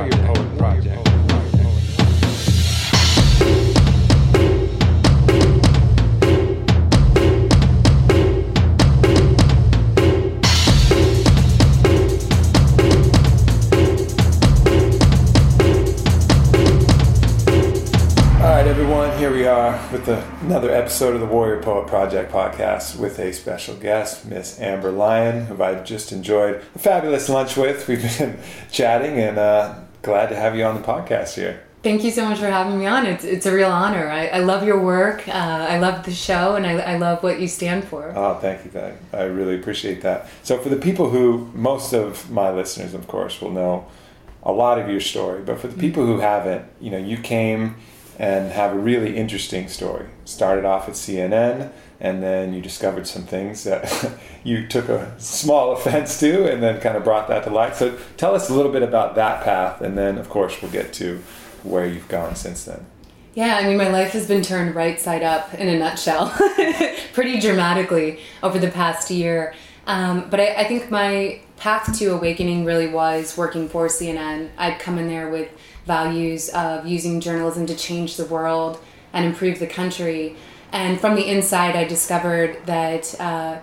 [0.00, 1.08] Warrior Poet Warrior Poet Project.
[18.40, 22.32] All right, everyone, here we are with the, another episode of the Warrior Poet Project
[22.32, 27.58] podcast with a special guest, Miss Amber Lyon, who I just enjoyed a fabulous lunch
[27.58, 27.86] with.
[27.86, 28.38] We've been
[28.72, 31.62] chatting and uh, glad to have you on the podcast here.
[31.82, 33.06] Thank you so much for having me on.
[33.06, 34.06] It's, it's a real honor.
[34.06, 35.26] I, I love your work.
[35.26, 38.12] Uh, I love the show, and I, I love what you stand for.
[38.14, 38.70] Oh, thank you.
[38.70, 40.28] Thank I really appreciate that.
[40.42, 43.86] So, for the people who, most of my listeners, of course, will know
[44.42, 47.76] a lot of your story, but for the people who haven't, you know, you came
[48.18, 50.06] and have a really interesting story.
[50.26, 54.12] Started off at CNN, and then you discovered some things that
[54.44, 57.76] you took a small offense to, and then kind of brought that to light.
[57.76, 60.92] So, tell us a little bit about that path, and then, of course, we'll get
[60.94, 61.22] to
[61.62, 62.86] where you've gone since then.
[63.34, 66.34] Yeah, I mean, my life has been turned right side up in a nutshell,
[67.12, 69.54] pretty dramatically over the past year.
[69.86, 74.50] Um, but I, I think my path to awakening really was working for CNN.
[74.56, 75.48] I'd come in there with
[75.86, 78.80] values of using journalism to change the world
[79.12, 80.36] and improve the country.
[80.72, 83.58] And from the inside, I discovered that uh,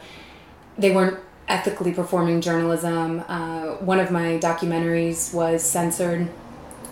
[0.77, 3.23] they weren't ethically performing journalism.
[3.27, 6.27] Uh, one of my documentaries was censored,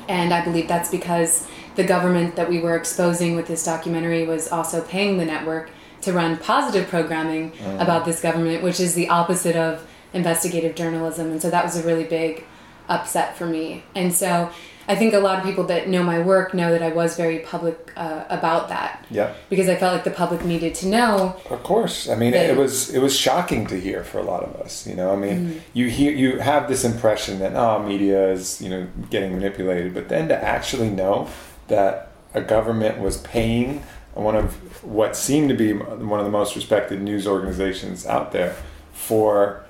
[0.08, 4.50] and I believe that's because the government that we were exposing with this documentary was
[4.50, 5.70] also paying the network
[6.02, 11.32] to run positive programming about this government, which is the opposite of investigative journalism.
[11.32, 12.46] And so that was a really big
[12.88, 13.84] upset for me.
[13.96, 14.52] And so
[14.88, 17.40] I think a lot of people that know my work know that I was very
[17.40, 19.34] public uh, about that Yeah.
[19.50, 21.36] because I felt like the public needed to know.
[21.50, 22.08] Of course.
[22.08, 22.44] I mean, Yeah.
[22.52, 24.86] it was it was shocking to hear for a lot of us.
[24.86, 25.58] You know, I mean, Mm-hmm.
[25.74, 30.08] you hear you have this impression that oh, media is you know getting manipulated, but
[30.10, 31.28] then to actually know
[31.68, 33.82] that a government was paying
[34.14, 34.54] one of
[34.84, 38.56] what seemed to be one of the most respected news organizations out there
[38.94, 39.65] for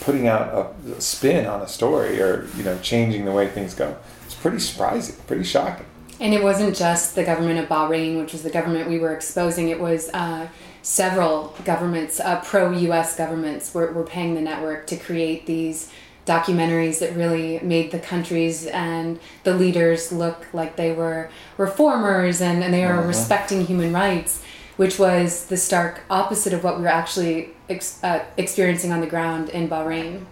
[0.00, 3.96] putting out a spin on a story or you know changing the way things go.
[4.24, 5.86] It's pretty surprising, pretty shocking.
[6.20, 9.68] And it wasn't just the government of Bahrain, which was the government we were exposing.
[9.68, 10.48] It was uh,
[10.82, 13.16] several governments, uh, pro-U.S.
[13.16, 15.90] governments, were, were paying the network to create these
[16.28, 22.62] documentaries that really made the countries and the leaders look like they were reformers and,
[22.62, 24.42] and they were respecting human rights,
[24.78, 29.06] which was the stark opposite of what we were actually ex- uh, experiencing on the
[29.06, 30.24] ground in Bahrain.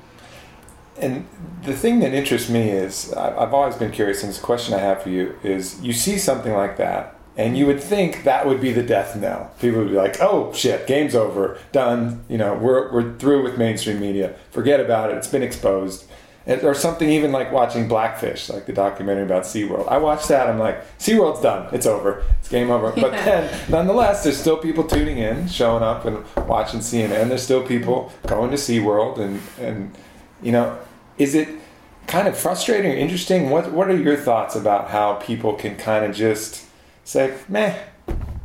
[0.99, 1.27] And
[1.65, 5.03] the thing that interests me is I've always been curious, and a question I have
[5.03, 8.73] for you is you see something like that, and you would think that would be
[8.73, 9.51] the death knell.
[9.61, 13.59] People would be like, oh shit, game's over, done, you know, we're, we're through with
[13.59, 16.05] mainstream media, forget about it, it's been exposed.
[16.47, 19.89] Or something even like watching Blackfish, like the documentary about SeaWorld.
[19.89, 22.93] I watched that, I'm like, SeaWorld's done, it's over, it's game over.
[22.93, 27.29] But then, nonetheless, there's still people tuning in, showing up and watching CNN.
[27.29, 29.93] There's still people going to SeaWorld and, and
[30.41, 30.79] you know,
[31.19, 31.49] is it
[32.07, 33.51] kind of frustrating or interesting?
[33.51, 36.65] What What are your thoughts about how people can kind of just
[37.05, 37.77] say, meh,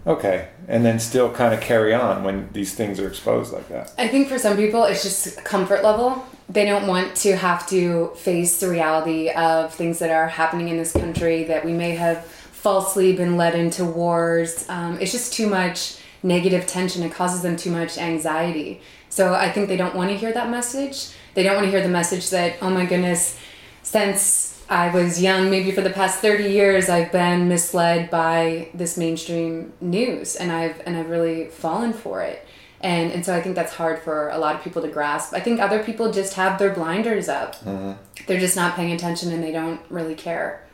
[0.08, 3.94] okay, and then still kind of carry on when these things are exposed like that?
[3.98, 6.26] I think for some people, it's just comfort level.
[6.52, 10.76] They don't want to have to face the reality of things that are happening in
[10.76, 14.68] this country that we may have falsely been led into wars.
[14.68, 17.04] Um, it's just too much negative tension.
[17.04, 18.82] It causes them too much anxiety.
[19.08, 21.10] So I think they don't want to hear that message.
[21.36, 23.40] They don't want to hear the message that, oh my goodness,
[23.82, 28.98] since I was young, maybe for the past 30 years, I've been misled by this
[28.98, 32.46] mainstream news and I've, and I've really fallen for it.
[32.82, 35.34] And, and so I think that's hard for a lot of people to grasp.
[35.34, 37.56] I think other people just have their blinders up.
[37.58, 37.94] Mm-hmm.
[38.26, 40.66] They're just not paying attention and they don't really care.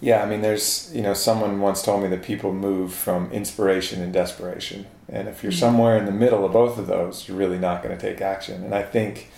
[0.00, 4.00] Yeah, I mean, there's, you know, someone once told me that people move from inspiration
[4.00, 4.86] and desperation.
[5.08, 5.58] And if you're mm-hmm.
[5.58, 8.62] somewhere in the middle of both of those, you're really not going to take action.
[8.64, 9.30] And I think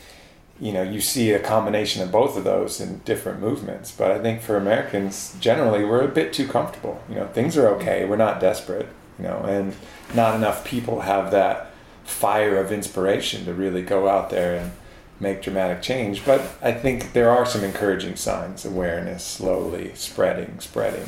[0.61, 4.19] you know you see a combination of both of those in different movements but i
[4.19, 8.17] think for americans generally we're a bit too comfortable you know things are okay we're
[8.17, 8.87] not desperate
[9.19, 9.75] you know and
[10.15, 11.70] not enough people have that
[12.11, 14.73] fire of inspiration to really go out there and
[15.19, 21.07] make dramatic change but i think there are some encouraging signs awareness slowly spreading spreading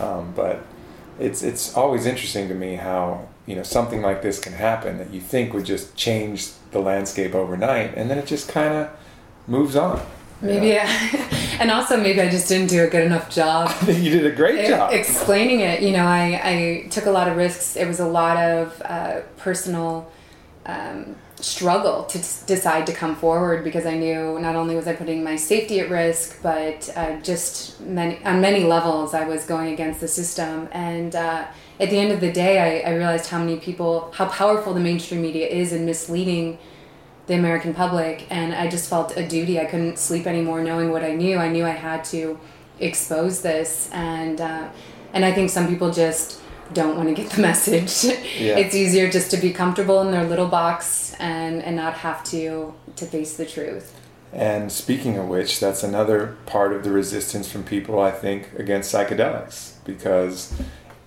[0.00, 0.64] um, but
[1.18, 5.12] it's it's always interesting to me how you know something like this can happen that
[5.12, 8.90] you think would just change the landscape overnight, and then it just kind of
[9.46, 10.04] moves on.
[10.42, 10.88] Maybe, yeah.
[11.60, 13.70] and also maybe I just didn't do a good enough job.
[13.86, 15.80] you did a great job explaining it.
[15.80, 17.76] You know, I I took a lot of risks.
[17.76, 20.10] It was a lot of uh, personal.
[20.66, 25.22] Um, struggle to decide to come forward because I knew not only was I putting
[25.22, 30.00] my safety at risk, but uh, just many on many levels I was going against
[30.00, 30.68] the system.
[30.72, 31.46] And uh,
[31.78, 34.80] at the end of the day, I, I realized how many people, how powerful the
[34.80, 36.58] mainstream media is in misleading
[37.26, 38.26] the American public.
[38.30, 39.60] And I just felt a duty.
[39.60, 41.36] I couldn't sleep anymore, knowing what I knew.
[41.38, 42.38] I knew I had to
[42.80, 44.68] expose this, and uh,
[45.12, 46.40] and I think some people just
[46.72, 48.04] don't want to get the message.
[48.04, 48.58] Yeah.
[48.58, 52.74] it's easier just to be comfortable in their little box and and not have to
[52.96, 54.00] to face the truth.
[54.32, 58.92] And speaking of which, that's another part of the resistance from people I think against
[58.92, 60.52] psychedelics because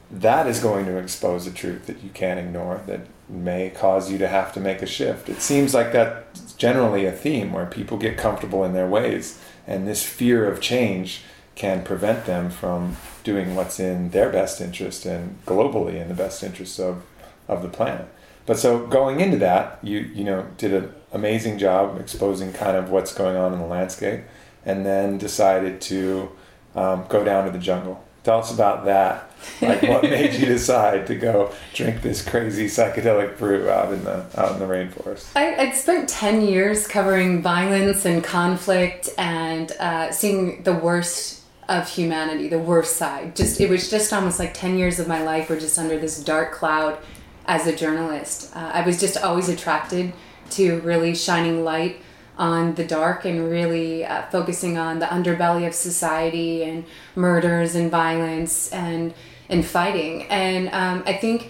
[0.10, 4.18] that is going to expose a truth that you can't ignore that may cause you
[4.20, 5.28] to have to make a shift.
[5.28, 9.86] It seems like that's generally a theme where people get comfortable in their ways and
[9.86, 11.24] this fear of change
[11.58, 16.44] can prevent them from doing what's in their best interest and globally in the best
[16.44, 17.02] interest of,
[17.48, 18.08] of the planet.
[18.46, 22.90] But so going into that, you you know did an amazing job exposing kind of
[22.90, 24.22] what's going on in the landscape,
[24.66, 26.32] and then decided to
[26.74, 28.02] um, go down to the jungle.
[28.24, 29.30] Tell us about that.
[29.62, 34.26] Like what made you decide to go drink this crazy psychedelic brew out in the
[34.38, 35.28] out in the rainforest?
[35.36, 41.38] I, I'd spent ten years covering violence and conflict and uh, seeing the worst
[41.68, 43.36] of humanity, the worst side.
[43.36, 46.24] Just it was just almost like ten years of my life were just under this
[46.24, 46.98] dark cloud
[47.46, 48.56] as a journalist.
[48.56, 50.14] Uh, I was just always attracted
[50.52, 52.02] to really shining light
[52.38, 56.86] on the dark and really uh, focusing on the underbelly of society and
[57.16, 59.14] murders and violence and
[59.50, 60.24] and fighting.
[60.24, 61.50] And um, I think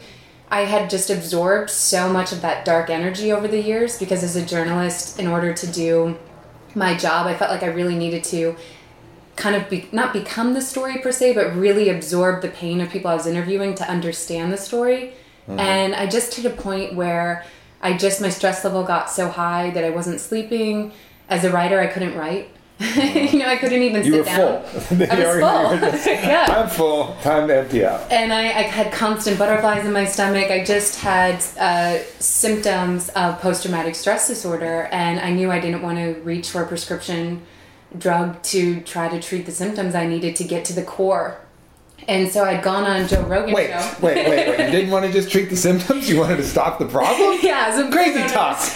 [0.50, 4.36] I had just absorbed so much of that dark energy over the years because as
[4.36, 6.18] a journalist, in order to do
[6.74, 8.56] my job, I felt like I really needed to
[9.38, 12.90] kind of be, not become the story per se, but really absorb the pain of
[12.90, 15.14] people I was interviewing to understand the story.
[15.48, 15.60] Mm-hmm.
[15.60, 17.46] And I just hit a point where
[17.82, 20.92] I just, my stress level got so high that I wasn't sleeping.
[21.30, 22.50] As a writer, I couldn't write.
[23.08, 24.64] You know, I couldn't even you sit down.
[24.64, 25.04] Full.
[25.04, 25.92] I was full.
[25.92, 26.46] Just, yeah.
[26.48, 27.16] I'm full.
[27.22, 28.10] Time to empty out.
[28.12, 30.52] And I, I had constant butterflies in my stomach.
[30.52, 35.82] I just had uh, symptoms of post traumatic stress disorder, and I knew I didn't
[35.82, 37.42] want to reach for a prescription
[37.98, 39.96] drug to try to treat the symptoms.
[39.96, 41.40] I needed to get to the core.
[42.08, 43.96] And so I'd gone on Joe Rogan wait, show.
[44.02, 44.66] Wait, wait, wait.
[44.66, 46.10] You didn't want to just treat the symptoms?
[46.10, 47.40] You wanted to stop the problem?
[47.44, 48.74] yeah, some crazy talk.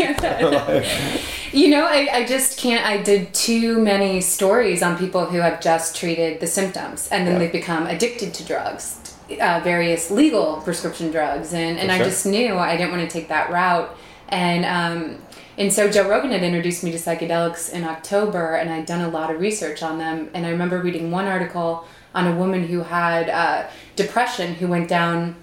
[1.53, 2.85] you know, I, I just can't.
[2.85, 7.35] I did too many stories on people who have just treated the symptoms and then
[7.35, 7.39] yeah.
[7.39, 8.99] they've become addicted to drugs,
[9.39, 11.53] uh, various legal prescription drugs.
[11.53, 13.95] And, and I just knew I didn't want to take that route.
[14.31, 15.21] And um,
[15.57, 19.09] and so Joe Rogan had introduced me to psychedelics in October, and I'd done a
[19.09, 20.29] lot of research on them.
[20.33, 21.85] And I remember reading one article
[22.15, 25.35] on a woman who had uh, depression who went down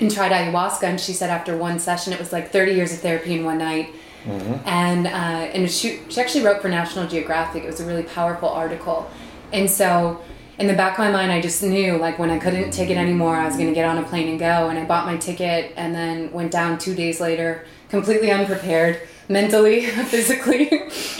[0.00, 3.00] and tried ayahuasca, and she said after one session it was like 30 years of
[3.00, 3.94] therapy in one night.
[4.24, 4.68] Mm-hmm.
[4.68, 7.64] And uh, and she, she actually wrote for National Geographic.
[7.64, 9.10] It was a really powerful article,
[9.52, 10.22] and so
[10.60, 12.98] in the back of my mind, I just knew like when I couldn't take it
[12.98, 14.68] anymore, I was going to get on a plane and go.
[14.68, 19.86] And I bought my ticket and then went down two days later, completely unprepared mentally,
[19.86, 20.70] physically.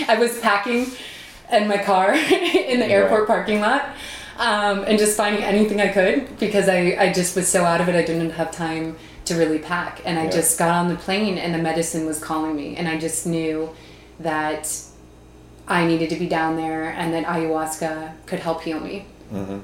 [0.08, 0.86] I was packing
[1.52, 3.90] in my car in the airport parking lot
[4.38, 7.88] um, and just finding anything I could because I, I just was so out of
[7.88, 8.96] it, I didn't have time
[9.26, 10.00] to really pack.
[10.04, 10.30] And I yeah.
[10.30, 12.76] just got on the plane and the medicine was calling me.
[12.76, 13.70] And I just knew
[14.18, 14.82] that
[15.68, 19.06] I needed to be down there and that ayahuasca could help heal me.
[19.32, 19.58] Mm-hmm.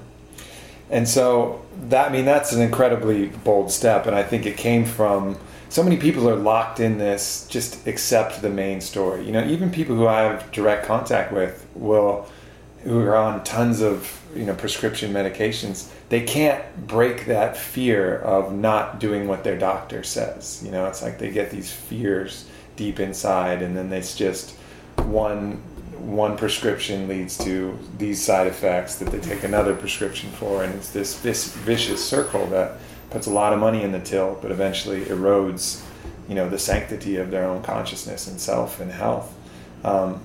[0.91, 4.85] And so that I mean that's an incredibly bold step, and I think it came
[4.85, 5.37] from
[5.69, 9.25] so many people are locked in this just accept the main story.
[9.25, 12.29] You know even people who i have direct contact with will
[12.85, 18.55] who are on tons of you know prescription medications they can't break that fear of
[18.55, 20.63] not doing what their doctor says.
[20.65, 24.53] You know it's like they get these fears deep inside and then it's just
[24.99, 25.63] one
[25.99, 30.91] one prescription leads to these side effects that they take another prescription for and it's
[30.91, 32.73] this, this vicious circle that
[33.17, 35.83] puts a lot of money in the till but eventually erodes
[36.29, 39.35] you know the sanctity of their own consciousness and self and health.
[39.85, 40.21] Um,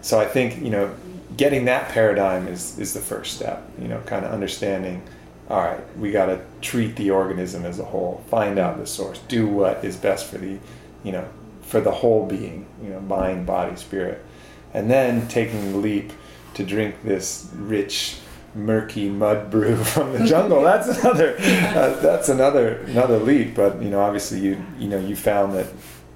[0.00, 0.94] so i think you know
[1.36, 5.02] getting that paradigm is is the first step you know kind of understanding
[5.50, 9.18] all right we got to treat the organism as a whole find out the source
[9.26, 10.58] do what is best for the
[11.02, 11.28] you know
[11.68, 14.24] for the whole being you know mind body spirit.
[14.72, 16.12] And then taking the leap
[16.54, 18.16] to drink this rich
[18.54, 20.62] murky mud brew from the jungle.
[20.62, 25.16] That's another uh, that's another another leap but you know obviously you you know you
[25.16, 25.66] found that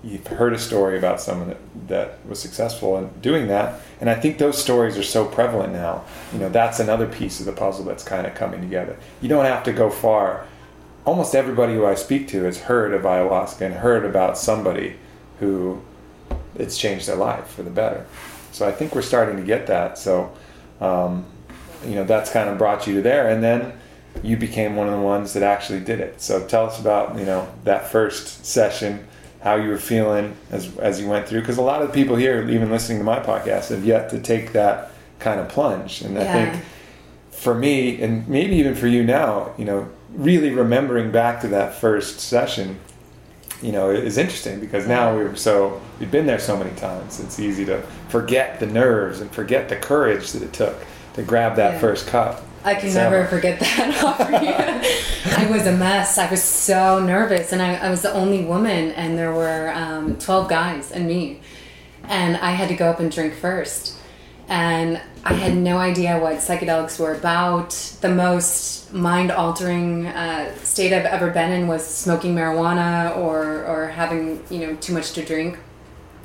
[0.05, 4.15] you've heard a story about someone that, that was successful in doing that and i
[4.15, 6.05] think those stories are so prevalent now.
[6.33, 8.97] You know that's another piece of the puzzle that's kind of coming together.
[9.21, 10.47] You don't have to go far.
[11.05, 14.97] Almost everybody who i speak to has heard of ayahuasca and heard about somebody
[15.41, 15.83] who
[16.57, 18.07] it's changed their life for the better.
[18.53, 19.99] So i think we're starting to get that.
[19.99, 20.33] So
[20.81, 21.27] um,
[21.87, 23.73] you know that's kind of brought you to there and then
[24.23, 26.21] you became one of the ones that actually did it.
[26.21, 29.07] So tell us about you know that first session
[29.43, 32.49] how you were feeling as as you went through because a lot of people here
[32.49, 36.03] even listening to my podcast have yet to take that kind of plunge.
[36.03, 36.23] And Yeah.
[36.23, 36.65] i think
[37.31, 41.75] for me and maybe even for you now you know really remembering back to that
[41.75, 42.79] first session
[43.63, 47.41] you know is interesting because now we're so we've been there so many times it's
[47.41, 50.77] easy to forget the nerves and forget the courage that it took
[51.15, 51.79] to grab that Yeah.
[51.81, 54.33] first cup I can So- never forget that offer.
[55.41, 56.17] I was a mess.
[56.17, 60.17] I was so nervous, and I, I was the only woman, and there were um,
[60.19, 61.41] 12 guys and me.
[62.09, 63.97] And I had to go up and drink first.
[64.49, 67.71] And I had no idea what psychedelics were about.
[68.01, 73.89] The most mind altering uh, state I've ever been in was smoking marijuana or, or
[73.89, 75.59] having you know too much to drink.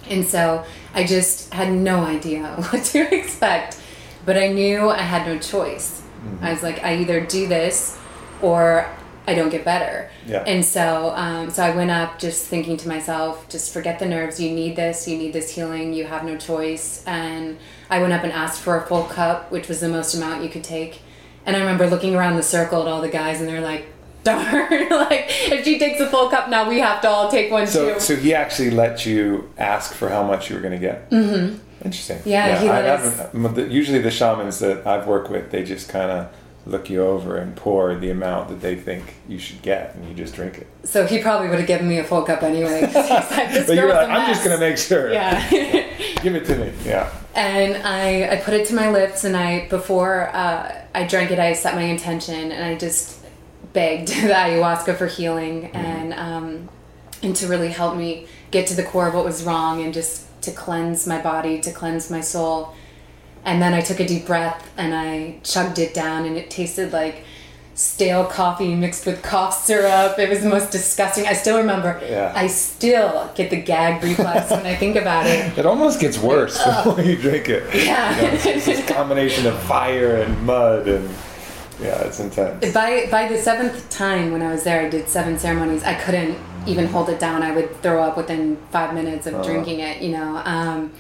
[0.10, 0.64] And so
[0.94, 3.80] I just had no idea what to expect.
[4.28, 6.04] But I knew I had no choice.
[6.42, 7.98] I was like, I either do this
[8.42, 8.86] or
[9.26, 10.10] I don't get better.
[10.26, 10.44] Yeah.
[10.46, 14.38] And so, um, so I went up just thinking to myself, just forget the nerves.
[14.38, 15.08] You need this.
[15.08, 15.94] You need this healing.
[15.94, 17.06] You have no choice.
[17.08, 17.58] And
[17.90, 20.50] I went up and asked for a full cup, which was the most amount you
[20.50, 21.00] could take.
[21.46, 23.86] And I remember looking around the circle at all the guys, and they're like,
[24.26, 24.90] "Darn!
[24.90, 27.94] like if she takes a full cup, now we have to all take one So,
[27.94, 31.10] too." so he actually let you ask for how much you were going to get.
[31.10, 31.60] Mm-hmm.
[31.84, 32.20] Interesting.
[32.26, 35.52] Yeah, he I let us- haven't- m- the- Usually, the shamans that I've worked with,
[35.52, 36.28] they just kind of
[36.66, 40.14] look you over and pour the amount that they think you should get, and you
[40.14, 40.68] just drink it.
[40.84, 42.82] So he probably would have given me a full cup anyway.
[42.82, 45.14] like, But you were girl's like, I'm just going to make sure.
[45.14, 45.50] Yeah.
[46.24, 46.74] Give it to me.
[46.84, 47.10] Yeah.
[47.36, 51.40] and I, I put it to my lips, and I before uh, I drank it,
[51.40, 53.20] I set my intention, and I just
[53.74, 56.70] begged the ayahuasca for healing and um,
[57.24, 60.27] and to really help me get to the core of what was wrong, and just
[60.48, 62.74] to cleanse my body, to cleanse my soul.
[63.44, 66.94] And then I took a deep breath and I chugged it down, and it tasted
[66.94, 67.24] like
[67.76, 70.18] stale coffee mixed with cough syrup.
[70.18, 71.28] It was the most disgusting.
[71.28, 72.02] I still remember.
[72.10, 72.34] Yeah.
[72.36, 75.58] I still get the gag reflex when I think about it.
[75.58, 76.96] It almost gets worse the oh.
[76.96, 77.64] more you drink it.
[77.86, 78.16] Yeah.
[78.16, 81.10] You know, it's this combination of fire and mud, and
[81.82, 82.74] yeah, it's intense.
[82.74, 85.84] By by the seventh time when I was there, I did seven ceremonies.
[85.84, 87.44] I couldn't even hold it down.
[87.44, 90.02] I would throw up within five minutes of drinking it.
[90.02, 90.42] You know.
[90.44, 90.94] Um,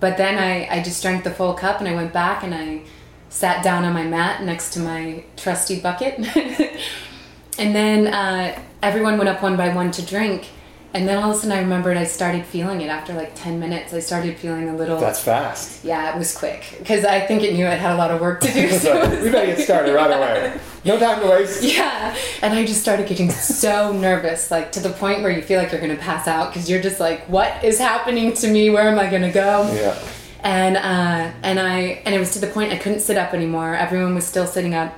[0.00, 2.82] but then I I just drank the full cup and I went back and I
[3.28, 6.18] sat down on my mat next to my trusty bucket.
[7.58, 10.50] and then uh, everyone went up one by one to drink.
[10.94, 13.58] And then all of a sudden I remembered I started feeling it after like 10
[13.58, 13.92] minutes.
[13.92, 15.00] I started feeling a little.
[15.00, 15.84] That's fast.
[15.84, 16.76] yeah, it was quick.
[16.78, 18.70] Because I think it knew it had a lot of work to do.
[18.78, 20.58] so we better get started right away.
[20.84, 21.62] No time to waste.
[21.62, 25.58] Yeah, and I just started getting so nervous, like to the point where you feel
[25.58, 28.68] like you're gonna pass out because you're just like, "What is happening to me?
[28.68, 29.98] Where am I gonna go?" Yeah.
[30.42, 33.74] And uh, and I and it was to the point I couldn't sit up anymore.
[33.74, 34.94] Everyone was still sitting up,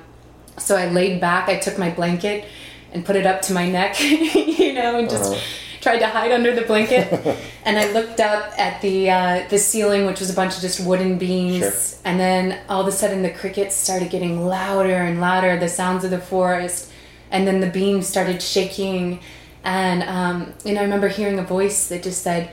[0.57, 1.47] so I laid back.
[1.47, 2.43] I took my blanket
[2.91, 5.31] and put it up to my neck, you know, and just.
[5.31, 5.41] Uh-huh.
[5.87, 7.13] Tried to hide under the blanket,
[7.63, 10.81] and I looked up at the uh, the ceiling, which was a bunch of just
[10.81, 11.59] wooden beams.
[11.59, 11.99] Sure.
[12.03, 15.57] And then all of a sudden, the crickets started getting louder and louder.
[15.57, 16.91] The sounds of the forest,
[17.31, 19.21] and then the beams started shaking,
[19.63, 22.51] and um, and I remember hearing a voice that just said,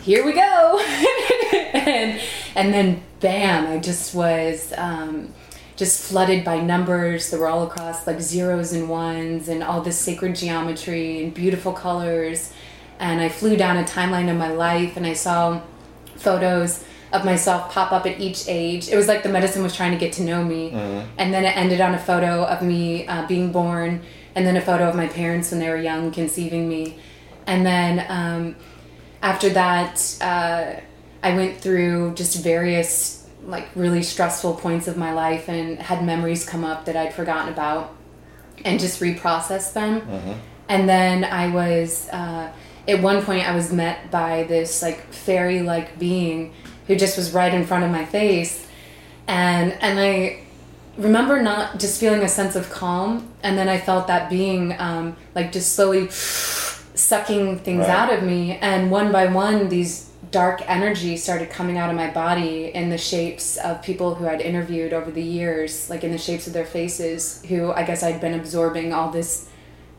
[0.00, 0.80] "Here we go,"
[1.52, 2.20] and
[2.54, 3.66] and then bam!
[3.66, 4.72] I just was.
[4.78, 5.34] Um,
[5.74, 9.98] just flooded by numbers that were all across like zeros and ones and all this
[9.98, 12.50] sacred geometry and beautiful colors
[12.98, 15.60] and i flew down a timeline of my life and i saw
[16.16, 18.88] photos of myself pop up at each age.
[18.88, 20.70] It was like the medicine was trying to get to know me.
[20.70, 21.08] Mm-hmm.
[21.18, 24.02] And then it ended on a photo of me uh, being born,
[24.34, 26.98] and then a photo of my parents when they were young conceiving me.
[27.46, 28.56] And then um,
[29.22, 30.80] after that, uh,
[31.22, 36.44] I went through just various, like, really stressful points of my life and had memories
[36.44, 37.94] come up that I'd forgotten about
[38.64, 40.02] and just reprocessed them.
[40.68, 42.52] And then I was, uh,
[42.88, 46.52] at one point, I was met by this, like, fairy like being
[46.86, 48.66] who just was right in front of my face.
[49.26, 50.40] And, and I,
[50.96, 55.14] remember not just feeling a sense of calm and then i felt that being um,
[55.34, 57.90] like just slowly sucking things Right.
[57.90, 62.10] out of me and one by one these dark energies started coming out of my
[62.10, 66.18] body in the shapes of people who i'd interviewed over the years like in the
[66.18, 69.48] shapes of their faces who i guess i'd been absorbing all this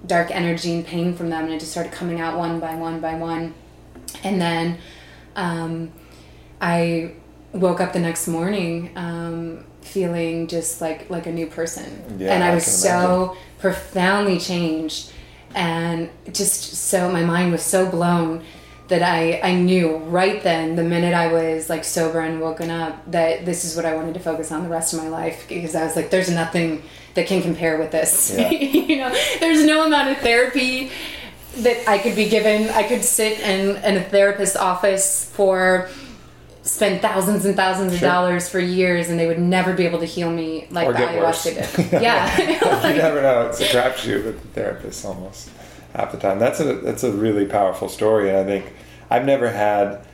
[0.05, 2.99] dark energy and pain from them and it just started coming out one by one
[2.99, 3.53] by one.
[4.23, 4.77] And then
[5.35, 5.91] um,
[6.61, 7.13] I
[7.53, 12.43] woke up the next morning um, feeling just like like a new person, Yeah, and
[12.43, 15.11] I I was so profoundly changed,
[15.55, 18.43] and just so my mind was so blown
[18.87, 23.11] that I I knew right then the minute I was like sober and woken up
[23.11, 25.75] that this is what I wanted to focus on the rest of my life because
[25.75, 26.83] I was like there's nothing
[27.15, 28.49] that can compare with this Yeah.
[28.51, 30.91] you know there's no amount of therapy
[31.57, 32.69] that I could be given.
[32.69, 35.89] I could sit in, in a therapist's office for
[36.61, 40.05] spend thousands and thousands of dollars for years, and they would never be able to
[40.05, 41.91] heal me like Or the ayahuasca did.
[42.01, 43.47] yeah, you never know.
[43.47, 45.49] It's a crapshoot with the therapist almost
[45.97, 46.39] half the time.
[46.39, 48.73] That's a that's a really powerful story, and I think
[49.09, 50.05] I've never had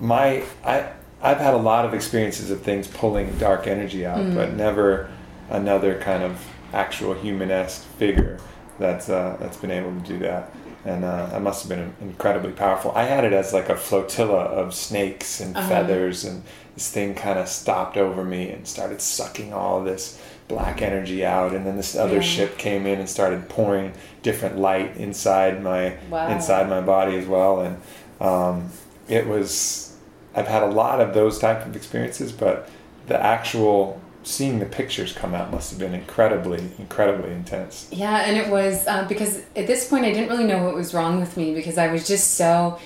[0.00, 0.88] my I
[1.22, 4.34] I've had a lot of experiences of things pulling dark energy out, Mm.
[4.34, 5.08] but never
[5.50, 6.38] another kind of
[6.74, 8.38] actual human-esque figure
[8.78, 10.50] that's uh, that's been able to do that.
[10.86, 12.92] And uh, that must have been incredibly powerful.
[12.94, 15.66] I had it as like a flotilla of snakes and Uh-huh.
[15.68, 16.42] feathers, and
[16.74, 21.24] this thing kind of stopped over me and started sucking all of this black energy
[21.24, 21.52] out.
[21.54, 22.20] And then this other Yeah.
[22.20, 26.28] ship came in and started pouring different light inside my Wow.
[26.28, 27.60] inside my body as well.
[27.60, 27.76] And
[28.20, 28.70] um,
[29.08, 29.92] it was
[30.36, 32.68] I've had a lot of those type of experiences, but
[33.06, 37.86] the actual seeing the pictures come out must have been incredibly, incredibly intense.
[37.92, 40.92] Yeah, and it was uh, because at this point I didn't really know what was
[40.94, 42.78] wrong with me because I was just so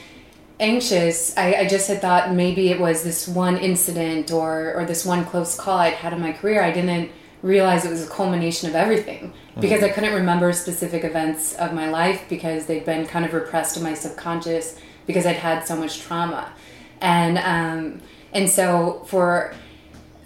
[0.61, 1.37] anxious.
[1.37, 5.25] I, I just had thought maybe it was this one incident or, or this one
[5.25, 6.63] close call I'd had in my career.
[6.63, 7.11] I didn't
[7.43, 11.89] realize it was a culmination of everything because I couldn't remember specific events of my
[11.91, 16.01] life because they'd been kind of repressed in my subconscious because I'd had so much
[16.01, 16.53] trauma.
[17.01, 18.01] And, um,
[18.33, 19.55] and so for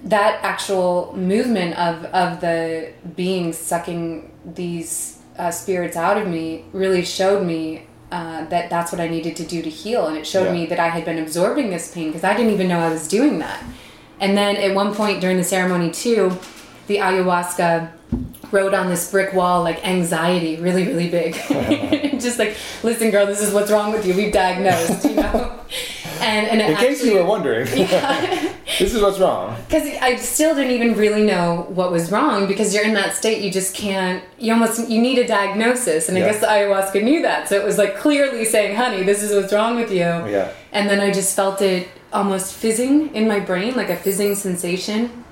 [0.05, 7.05] that actual movement of of the being sucking these uh, spirits out of me really
[7.05, 10.47] showed me uh, that that's what I needed to do to heal, and it showed
[10.47, 10.53] Yeah.
[10.53, 13.07] me that I had been absorbing this pain because I didn't even know I was
[13.07, 13.63] doing that.
[14.21, 16.37] And then at one point during the ceremony too,
[16.87, 17.91] the ayahuasca
[18.51, 21.35] wrote on this brick wall like anxiety, really really big,
[22.21, 24.15] just like listen, girl, this is what's wrong with you.
[24.15, 25.59] We've diagnosed, you know.
[26.21, 27.65] And and In case you were wondering,
[28.79, 29.57] this is what's wrong.
[29.67, 33.43] because I still didn't even really know what was wrong because you're in that state
[33.43, 37.23] you just can't you almost you need a diagnosis and I guess the ayahuasca knew
[37.23, 40.53] that so it was like clearly saying honey this is what's wrong with you Yeah.
[40.71, 45.25] and then I just felt it almost fizzing in my brain like a fizzing sensation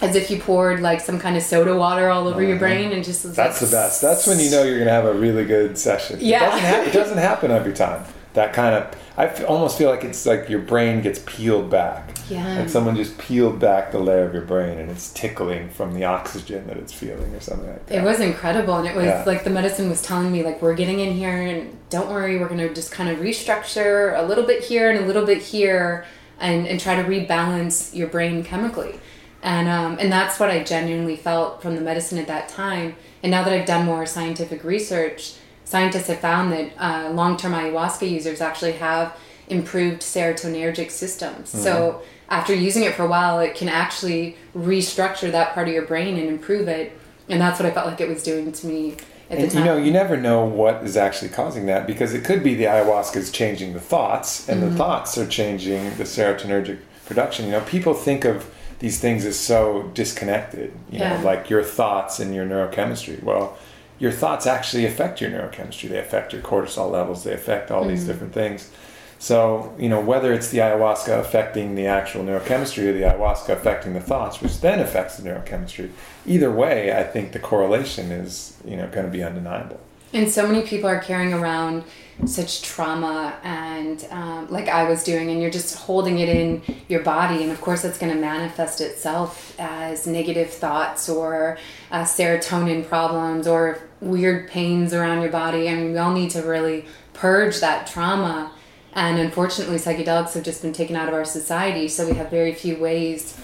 [0.00, 2.60] as if you poured like some kind of soda water all over your uh-huh.
[2.60, 3.22] brain and just.
[3.34, 4.02] That's like, the best.
[4.02, 6.18] That's when you know you're going to have a really good session.
[6.20, 6.36] Yeah.
[6.36, 8.04] It doesn't, hap- it doesn't happen every time.
[8.34, 12.10] That kind of, I f- almost feel like it's like your brain gets peeled back.
[12.28, 12.58] Yeah.
[12.58, 16.04] Like someone just peeled back the layer of your brain and it's tickling from the
[16.04, 17.98] oxygen that it's feeling or something like that.
[17.98, 19.24] It was incredible, and it was Yeah.
[19.24, 22.48] like the medicine was telling me, like, we're getting in here, and don't worry, we're
[22.48, 26.04] gonna just kind of restructure a little bit here and a little bit here,
[26.38, 29.00] and and try to rebalance your brain chemically,
[29.46, 32.96] and um, and that's what I genuinely felt from the medicine at that time.
[33.22, 38.08] And now that I've done more scientific research, scientists have found that uh, long-term ayahuasca
[38.10, 39.16] users actually have
[39.48, 41.48] improved serotonergic systems.
[41.50, 45.86] So after using it for a while, it can actually restructure that part of your
[45.86, 46.92] brain and improve it.
[47.28, 48.96] And that's what I felt like it was doing to me
[49.30, 49.58] at And time.
[49.60, 52.64] you know, you never know what is actually causing that because it could be the
[52.64, 54.70] ayahuasca is changing the thoughts, and Mm-hmm.
[54.70, 57.46] the thoughts are changing the serotonergic production.
[57.46, 60.72] You know, people think of these things as so disconnected.
[60.90, 61.16] You Yeah.
[61.18, 63.22] know, like your thoughts and your neurochemistry.
[63.22, 63.56] Well,
[63.98, 65.88] your thoughts actually affect your neurochemistry.
[65.88, 67.24] They affect your cortisol levels.
[67.24, 67.88] They affect all Mm-hmm.
[67.90, 68.70] these different things.
[69.18, 73.94] So, you know, whether it's the ayahuasca affecting the actual neurochemistry or the ayahuasca affecting
[73.94, 75.88] the thoughts, which then affects the neurochemistry,
[76.26, 79.80] either way, I think the correlation is, you know, going to be undeniable.
[80.12, 81.84] And so many people are carrying around
[82.24, 87.02] such trauma and um, like I was doing, and you're just holding it in your
[87.02, 87.42] body.
[87.42, 91.58] And of course, that's going to manifest itself as negative thoughts or
[91.90, 95.68] uh, serotonin problems or weird pains around your body.
[95.68, 98.52] I mean, we all need to really purge that trauma.
[98.94, 102.54] And unfortunately, psychedelics have just been taken out of our society, so we have very
[102.54, 103.38] few ways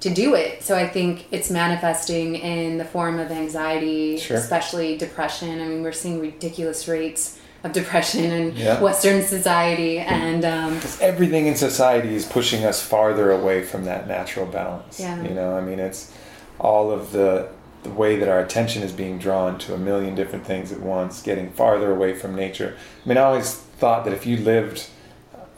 [0.00, 0.62] to do it.
[0.62, 4.36] So I think it's manifesting in the form of anxiety, Sure.
[4.36, 5.60] especially depression.
[5.60, 8.80] I mean, we're seeing ridiculous rates of depression in Yeah.
[8.80, 14.46] Western society, and um, everything in society is pushing us farther away from that natural
[14.46, 15.00] balance.
[15.00, 15.20] Yeah.
[15.22, 16.12] You know, I mean, it's
[16.60, 17.48] all of the
[17.84, 21.22] the way that our attention is being drawn to a million different things at once,
[21.22, 22.76] getting farther away from nature.
[23.04, 24.88] I mean, I always thought that if you lived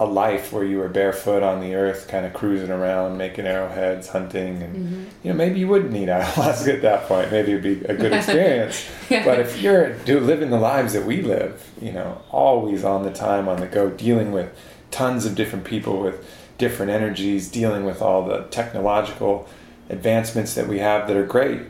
[0.00, 4.08] a life where you were barefoot on the earth, kind of cruising around, making arrowheads,
[4.08, 5.04] hunting, and mm-hmm.
[5.22, 7.30] you know, maybe you wouldn't need ayahuasca at that point.
[7.30, 8.88] Maybe it'd be a good experience.
[9.10, 9.26] Yeah.
[9.26, 13.12] But if you're do, living the lives that we live, you know, always on the
[13.12, 14.56] time, on the go, dealing with
[14.90, 19.46] tons of different people with different energies, dealing with all the technological
[19.90, 21.60] advancements that we have that are great,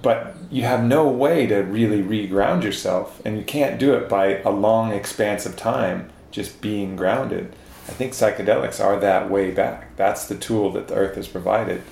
[0.00, 4.38] but you have no way to really reground yourself, and you can't do it by
[4.42, 7.54] a long expanse of time just being grounded.
[7.88, 9.94] I think psychedelics are that way back.
[9.96, 11.82] That's the tool that the earth has provided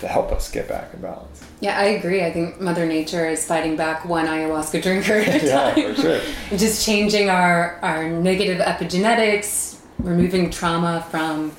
[0.00, 1.44] to help us get back in balance.
[1.60, 2.24] yeah, I agree.
[2.24, 5.94] I think Mother Nature is fighting back one ayahuasca drinker at a Yeah, time.
[5.94, 6.20] for sure.
[6.56, 11.52] just changing our our negative epigenetics, removing trauma from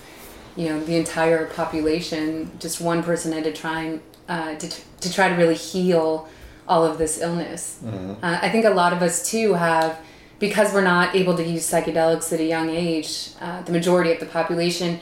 [0.56, 2.50] you know the entire population.
[2.60, 4.68] Just one person at a time uh, to
[5.02, 6.28] to try to really heal
[6.68, 7.80] all of this illness.
[7.86, 10.00] Uh, I think a lot of us too have
[10.42, 13.30] because we're not able to use psychedelics at a young age.
[13.40, 15.00] Uh, the majority of the population,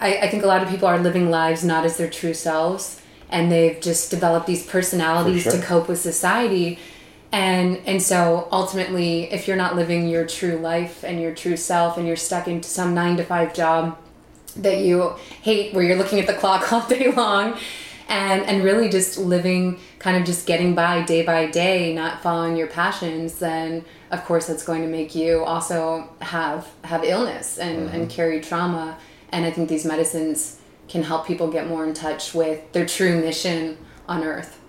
[0.00, 3.02] I, I think a lot of people are living lives not as their true selves,
[3.28, 5.52] and they've just developed these personalities sure.
[5.52, 6.78] to cope with society
[7.32, 11.98] and and so ultimately if you're not living your true life and your true self
[11.98, 13.98] and you're stuck into some 9 to 5 job
[14.56, 15.10] that you
[15.42, 17.58] hate where you're looking at the clock all day long
[18.08, 22.56] and and really just living kind of just getting by day by day not following
[22.56, 27.88] your passions then of course that's going to make you also have have illness and
[27.90, 28.08] and mm-hmm.
[28.08, 28.98] carry trauma.
[29.30, 33.20] And i think these medicines can help people get more in touch with their true
[33.20, 33.76] mission
[34.08, 34.60] on earth.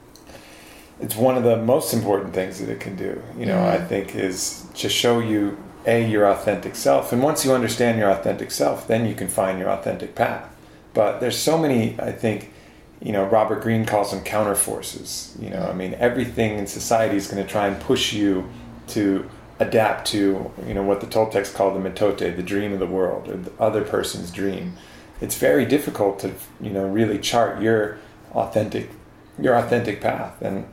[1.00, 3.88] It's one of the most important things that it can do you know i mm-hmm.
[3.88, 8.50] think is to show you a your authentic self and once you understand your authentic
[8.50, 10.54] self then you can find your authentic path.
[10.94, 12.52] But there's so many i think
[13.02, 15.40] you know robert greene calls them counterforces.
[15.42, 18.50] you know i mean everything in society is going to try and push you
[18.88, 19.30] to
[19.60, 23.28] adapt to you know what the toltecs call the mitote, the dream of the world
[23.28, 24.74] or the other person's dream
[25.22, 26.32] it's very difficult to
[26.62, 27.98] you know really chart your
[28.34, 28.90] authentic
[29.40, 30.66] your authentic path and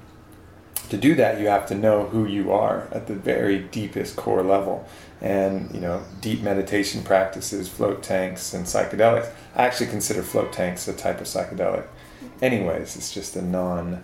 [0.89, 4.43] to do that you have to know who you are at the very deepest core
[4.43, 4.87] level
[5.21, 10.87] and you know deep meditation practices float tanks and psychedelics i actually consider float tanks
[10.89, 11.87] a type of psychedelic
[12.43, 14.03] anyways it's just a non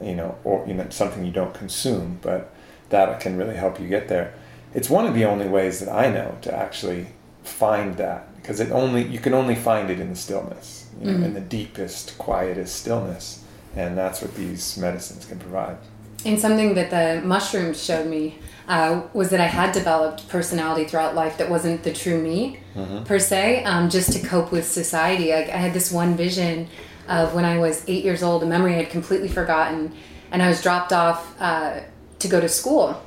[0.00, 2.52] you know or you know something you don't consume but
[2.90, 4.32] that can really help you get there.
[4.74, 7.06] It's one of the only ways that i know to actually
[7.42, 11.12] find that because it only you can only find it in the stillness you know,
[11.12, 11.34] in mm-hmm.
[11.34, 13.44] the deepest quietest stillness
[13.76, 15.76] and that's what these medicines can provide.
[16.24, 21.14] And something that the mushrooms showed me uh, was that I had developed personality throughout
[21.14, 22.60] life that wasn't the true me
[23.04, 25.32] per se, um, just to cope with society.
[25.32, 26.68] Like I had this one vision
[27.08, 29.94] of when I was eight years old, a memory I had completely forgotten,
[30.30, 31.80] and I was dropped off uh,
[32.18, 33.02] to go to school.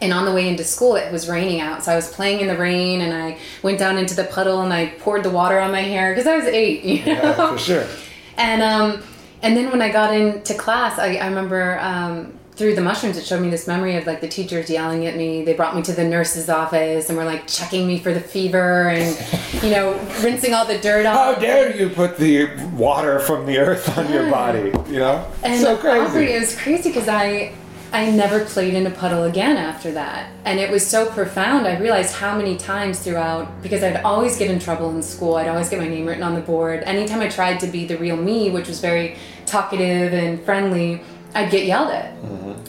[0.00, 2.48] And on the way into school, it was raining out, so I was playing in
[2.48, 5.72] the rain, and I went down into the puddle and I poured the water on
[5.72, 6.84] my hair because I was eight.
[6.84, 7.12] You know?
[7.22, 7.86] yeah for sure
[8.36, 9.02] And um,
[9.42, 13.24] and then when I got into class, I, I remember um, through the mushrooms, it
[13.24, 15.44] showed me this memory of like the teachers yelling at me.
[15.44, 18.88] They brought me to the nurse's office and were like checking me for the fever
[18.88, 19.16] and
[19.62, 19.92] you know
[20.22, 21.36] rinsing all the dirt off.
[21.36, 25.60] how dare you put the water from the earth on your body you know And
[25.60, 27.54] so crazy Aubrey, it was crazy because I
[27.92, 31.66] I never played in a puddle again after that, and it was so profound.
[31.66, 35.36] I realized how many times throughout because I'd always get in trouble in school.
[35.36, 36.82] I'd always get my name written on the board.
[36.84, 39.16] Anytime I tried to be the real me, which was very
[39.46, 41.00] talkative and friendly,
[41.38, 42.12] I'd get yelled at,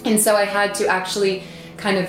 [0.05, 1.43] and so I had to actually
[1.77, 2.07] kind of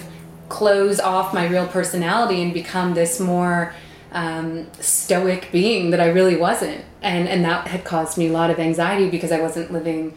[0.48, 3.72] close off my real personality and become this more
[4.12, 8.50] um, stoic being that I really wasn't, and and that had caused me a lot
[8.50, 10.14] of anxiety because I wasn't living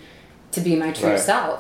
[0.52, 1.20] to be my true Right.
[1.20, 1.60] self.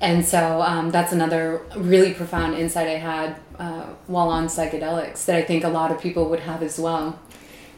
[0.00, 5.36] And so um, that's another really profound insight I had uh, while on psychedelics that
[5.36, 7.18] I think a lot of people would have as well.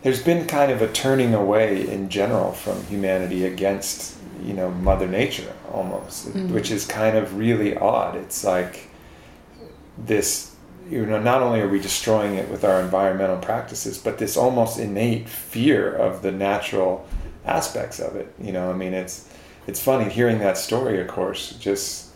[0.03, 5.09] there's been kind of a turning away in general from humanity against you know mother
[5.09, 6.53] nature almost mm-hmm.
[6.53, 8.17] which is kind of really odd.
[8.17, 8.89] It's like
[9.99, 10.55] this
[10.89, 14.79] you know not only are we destroying it with our environmental practices but this almost
[14.79, 17.07] innate fear of the natural
[17.45, 18.71] aspects of it you know?
[18.71, 19.29] I mean it's
[19.67, 22.11] it's funny hearing that story of course just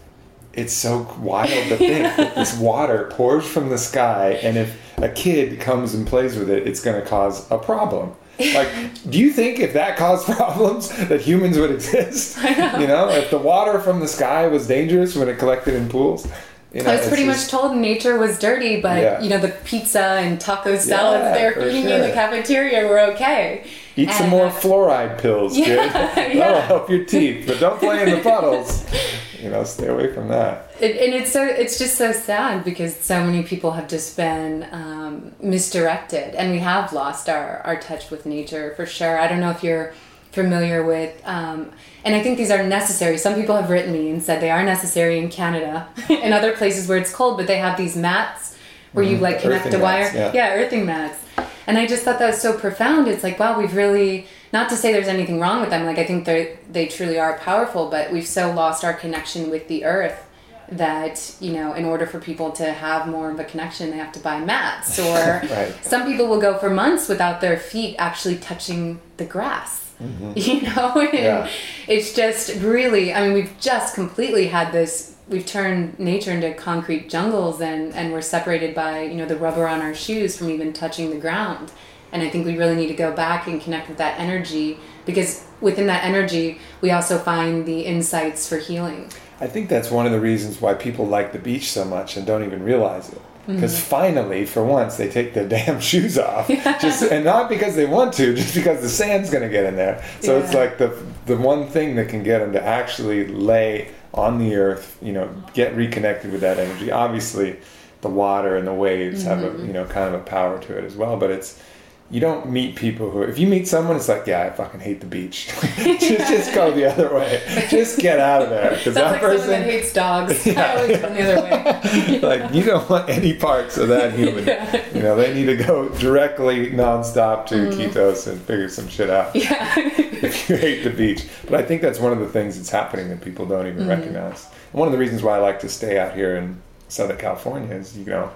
[0.52, 5.08] it's so wild to think that this water pours from the sky and if a
[5.08, 8.14] kid comes and plays with it it's going to cause a problem
[8.54, 8.68] like
[9.10, 12.78] do you think if that caused problems that humans would exist know.
[12.78, 16.26] you know if the water from the sky was dangerous when it collected in pools
[16.70, 19.20] you know, I was pretty just- much told nature was dirty, but Yeah.
[19.22, 22.10] you know the pizza and taco salads Yeah, they were for feeding me in the
[22.12, 23.64] cafeteria were okay.
[23.96, 26.38] Eat some more uh, fluoride pills, Yeah, kid.
[26.38, 28.84] That'll help your teeth, but don't play in the puddles.
[29.40, 30.70] You know, stay away from that.
[30.80, 34.66] It, and it's so it's just so sad because so many people have just been
[34.72, 39.18] um, misdirected, and we have lost our our touch with nature for sure.
[39.18, 39.94] I don't know if you're
[40.32, 41.70] familiar with, um,
[42.04, 43.18] and I think these are necessary.
[43.18, 46.88] Some people have written me and said they are necessary in Canada and other places
[46.88, 48.56] where it's cold, but they have these mats
[48.92, 49.80] where you like connect Mm-hmm.
[49.80, 50.54] A wire, mats, yeah.
[50.54, 51.18] earthing mats.
[51.66, 53.08] And I just thought that was so profound.
[53.08, 55.84] It's like, wow, we've really not to say there's anything wrong with them.
[55.86, 59.68] Like I think they they truly are powerful, but we've so lost our connection with
[59.68, 60.24] the earth
[60.70, 64.12] that you know in order for people to have more of a connection they have
[64.12, 65.14] to buy mats or
[65.50, 65.74] Right.
[65.82, 70.32] some people will go for months without their feet actually touching the grass mm-hmm.
[70.36, 71.50] you know and Yeah.
[71.86, 77.08] it's just really i mean we've just completely had this we've turned nature into concrete
[77.08, 80.74] jungles and and we're separated by you know the rubber on our shoes from even
[80.74, 81.72] touching the ground
[82.12, 85.44] and i think we really need to go back and connect with that energy because
[85.60, 90.10] within that energy we also find the insights for healing I think that's one of
[90.10, 93.18] the reasons why people like the beach so much and don't even realize it.
[93.18, 93.54] Mm-hmm.
[93.54, 97.86] Because finally, for once, they take their damn shoes off, just and not because they
[97.86, 100.04] want to, just because the sand's going to get in there.
[100.22, 100.88] So it's like the
[101.26, 105.28] the one thing that can get them to actually lay on the earth, you know,
[105.54, 106.90] get reconnected with that energy.
[106.90, 107.58] Obviously,
[108.00, 109.62] the water and the waves have Mm-hmm.
[109.62, 111.62] a you know kind of a power to it as well, but it's
[112.10, 115.00] you don't meet people who if you meet someone it's like yeah i fucking hate
[115.00, 115.48] the beach.
[115.78, 117.42] Just, just go the other way.
[117.70, 118.70] Just get out of there.
[118.70, 120.46] Because that like someone that person hates dogs.
[120.46, 122.20] I always run the other way.
[122.22, 124.46] like you don't want any parts of that human.
[124.94, 127.80] You know they need to go directly nonstop to mm-hmm.
[127.80, 129.34] Iquitos and figure some shit out.
[129.34, 129.74] Yeah.
[129.76, 131.26] if you hate the beach.
[131.44, 133.90] But i think that's one of the things that's happening that people don't even mm-hmm.
[133.90, 134.46] recognize.
[134.72, 137.74] And one of the reasons why i like to stay out here in southern california
[137.74, 138.30] is you know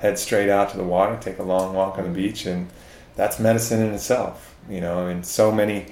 [0.00, 2.68] head straight out to the water take a long walk on the beach and
[3.16, 5.86] that's medicine in itself you know i mean so many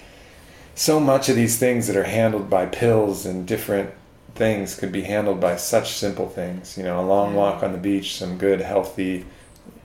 [0.75, 3.91] so much of these things that are handled by pills and different
[4.35, 7.37] things could be handled by such simple things you know a long mm-hmm.
[7.37, 9.25] walk on the beach some good healthy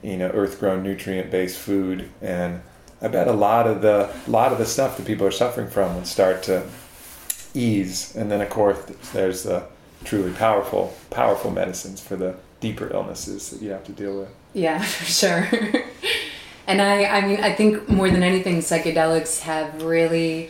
[0.01, 2.61] you know earth grown nutrient based food and
[3.01, 5.95] i bet a lot of the lot of the stuff that people are suffering from
[5.95, 6.65] would start to
[7.57, 8.15] ease.
[8.15, 8.79] And then of course
[9.13, 9.65] there's the
[10.03, 14.29] truly powerful powerful medicines for the deeper illnesses that you have to deal with.
[14.53, 15.49] Yeah, for sure.
[16.67, 20.49] and I, I mean, I think more than anything, psychedelics have really,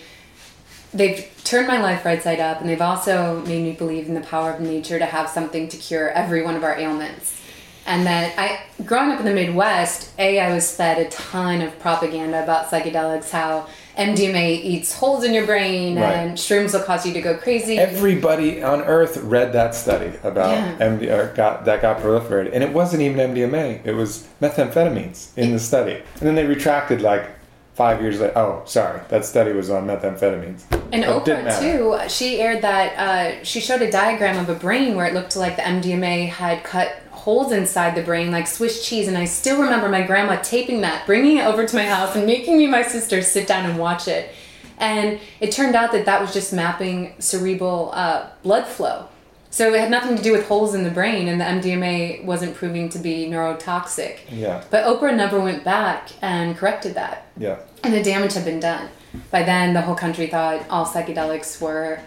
[0.93, 4.21] they've turned my life right side up, and they've also made me believe in the
[4.21, 7.39] power of nature to have something to cure every one of our ailments.
[7.86, 11.80] And that I, growing up in the Midwest, A, I was fed a ton of
[11.80, 16.13] propaganda about psychedelics, how MDMA eats holes in your brain Right.
[16.13, 17.77] and shrooms will cause you to go crazy.
[17.79, 20.77] everybody on earth read that study about Yeah.
[20.79, 25.60] MD, got, that got proliferated and it wasn't even MDMA it was methamphetamines in the
[25.60, 27.29] study and then they retracted like
[27.73, 31.97] five years later oh sorry that study was on methamphetamines And it Oprah too.
[32.10, 32.88] She aired that.
[32.97, 36.63] Uh, she showed a diagram of a brain where it looked like the MDMA had
[36.63, 36.95] cut
[37.28, 39.10] holes inside the brain like Swiss cheese.
[39.10, 42.26] And I still remember my grandma taping that, bringing it over to my house, and
[42.26, 44.34] making me and my sister sit down and watch it.
[44.78, 49.10] And it turned out that that was just mapping cerebral uh, blood flow.
[49.50, 52.56] So it had nothing to do with holes in the brain, and the MDMA wasn't
[52.56, 54.20] proving to be neurotoxic.
[54.32, 58.62] yeah But Oprah never went back and corrected that yeah and the damage had been
[58.62, 58.88] done.
[59.32, 62.00] By then, the whole country thought all psychedelics were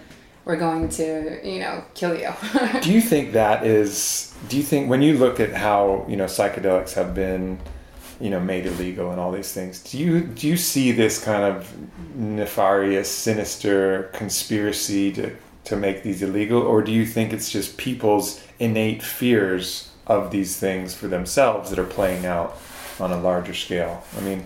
[0.50, 2.32] were going to, you know, kill you.
[2.82, 6.24] do you think that is do you think when you look at how you know
[6.24, 7.58] psychedelics have been
[8.20, 11.44] you know made illegal and all these things do you do you see this kind
[11.44, 11.72] of
[12.16, 15.34] nefarious sinister conspiracy to
[15.64, 20.56] to make these illegal or do you think it's just people's innate fears of these
[20.58, 22.58] things for themselves that are playing out
[22.98, 24.44] on a larger scale i mean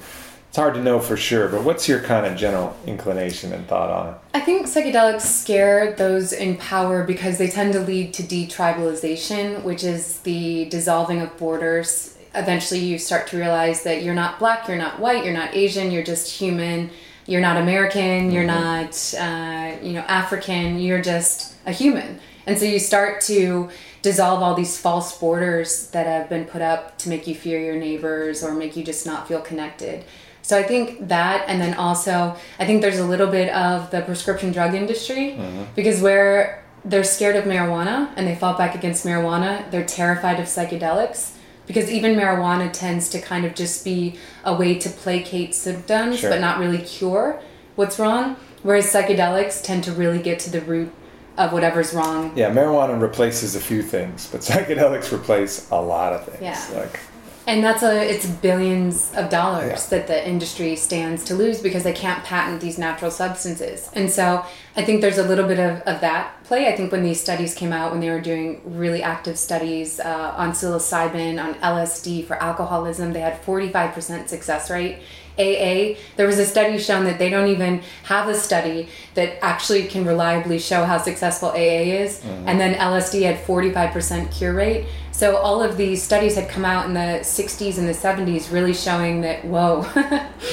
[0.55, 3.91] it's hard to know for sure but what's your kind of general inclination and thought
[3.91, 8.23] on it I think psychedelics scare those in power because they tend to lead to
[8.23, 12.17] detribalization, which is the dissolving of borders.
[12.35, 15.91] Eventually, you start to realize that you're not black, you're not white, you're not Asian,
[15.91, 16.91] you're just human.
[17.27, 20.79] You're not American, you're not, uh, you know, African.
[20.79, 23.71] You're just a human, and so you start to
[24.03, 27.77] dissolve all these false borders that have been put up to make you fear your
[27.77, 30.05] neighbors or make you just not feel connected.
[30.45, 34.03] So I think that, and then also, I think there's a little bit of the
[34.03, 35.63] prescription drug industry mm-hmm.
[35.75, 40.45] because where they're scared of marijuana and they fought back against marijuana, they're terrified of
[40.45, 41.33] psychedelics
[41.67, 46.29] because even marijuana tends to kind of just be a way to placate symptoms Sure.
[46.29, 47.41] but not really cure
[47.75, 48.37] what's wrong.
[48.63, 50.93] Whereas psychedelics tend to really get to the root
[51.39, 52.37] of whatever's wrong.
[52.37, 56.43] Yeah, marijuana replaces a few things, but psychedelics replace a lot of things.
[56.43, 56.81] Yeah.
[56.81, 57.01] Like,
[57.47, 59.99] And that's a it's billions of dollars Yeah.
[59.99, 63.91] that the industry stands to lose because they can't patent these natural substances.
[63.95, 64.45] And so
[64.77, 66.69] I think there's a little bit of, of that play.
[66.69, 70.35] I think when these studies came out, when they were doing really active studies uh,
[70.37, 74.99] on psilocybin, on LSD for alcoholism, they had 45% success rate.
[75.39, 79.85] AA, there was a study shown that they don't even have a study that actually
[79.87, 82.23] can reliably show how successful AA is.
[82.47, 84.87] And then LSD had 45% cure rate.
[85.13, 88.75] So all of these studies had come out in the 60s and the 70s, really
[88.75, 89.83] showing that, whoa,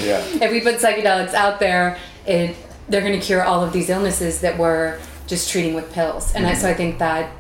[0.02, 0.24] yeah.
[0.42, 2.56] if we put psychedelics out there, it
[2.92, 6.34] they're going to cure all of these illnesses that we're just treating with pills.
[6.36, 7.32] And I, so I think that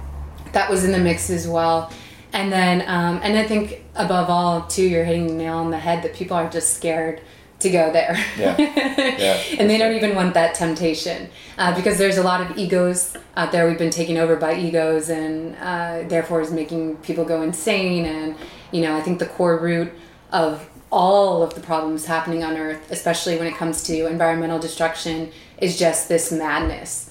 [0.54, 1.92] that was in the mix as well.
[2.34, 5.80] And then, um, and I think above all, too, you're hitting the nail on the
[5.80, 7.22] head that people are just scared
[7.60, 8.18] to go there.
[8.38, 8.58] Yeah.
[9.22, 13.16] Yeah, and they don't even want that temptation uh, because there's a lot of egos
[13.36, 13.68] out there.
[13.68, 18.06] We've been taken over by egos, and uh, therefore is making people go insane.
[18.06, 18.36] And
[18.72, 19.92] you know, I think the core root
[20.32, 25.32] of all of the problems happening on Earth, especially when it comes to environmental destruction,
[25.60, 27.11] is just this madness.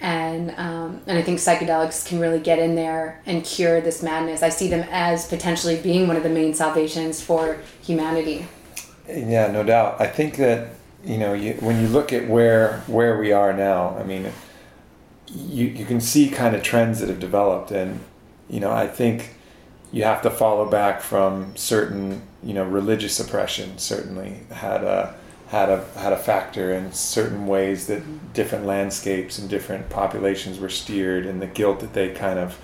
[0.00, 4.42] And um, and I think psychedelics can really get in there and cure this madness.
[4.42, 8.46] I see them as potentially being one of the main salvations for humanity.
[9.06, 10.00] Yeah, no doubt.
[10.00, 10.70] I think that
[11.04, 14.32] you know you, when you look at where where we are now, I mean,
[15.26, 18.00] you you can see kind of trends that have developed, and
[18.48, 19.34] you know I think
[19.92, 23.76] you have to follow back from certain you know religious oppression.
[23.76, 25.14] Certainly had a
[25.50, 30.68] had a had a factor in certain ways that different landscapes and different populations were
[30.68, 32.58] steered, and the guilt that they kind of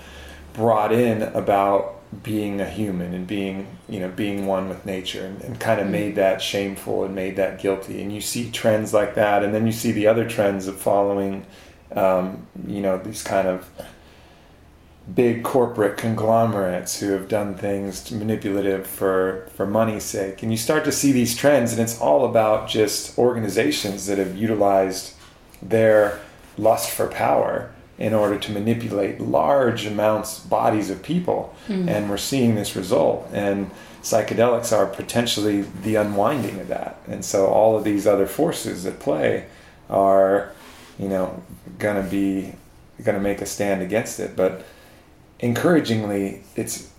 [0.53, 5.41] brought in about being a human and being you know being one with nature and,
[5.41, 8.01] and kind of made that shameful and made that guilty.
[8.01, 11.45] And you see trends like that and then you see the other trends of following
[11.93, 13.69] um, you know these kind of
[15.13, 20.43] big corporate conglomerates who have done things manipulative for for money's sake.
[20.43, 24.35] And you start to see these trends and it's all about just organizations that have
[24.35, 25.13] utilized
[25.61, 26.19] their
[26.57, 31.55] lust for power in order to manipulate large amounts bodies of people.
[31.67, 31.89] Hmm.
[31.89, 33.27] And we're seeing this result.
[33.33, 33.71] And
[34.03, 37.01] psychedelics are potentially the unwinding of that.
[37.07, 39.45] And so all of these other forces at play
[39.89, 40.51] are
[40.99, 41.41] you know
[41.79, 42.53] going to be
[43.03, 44.35] going to make a stand against it.
[44.35, 44.65] But
[45.39, 46.91] encouragingly it's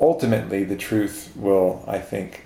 [0.00, 2.42] ultimately the truth will i think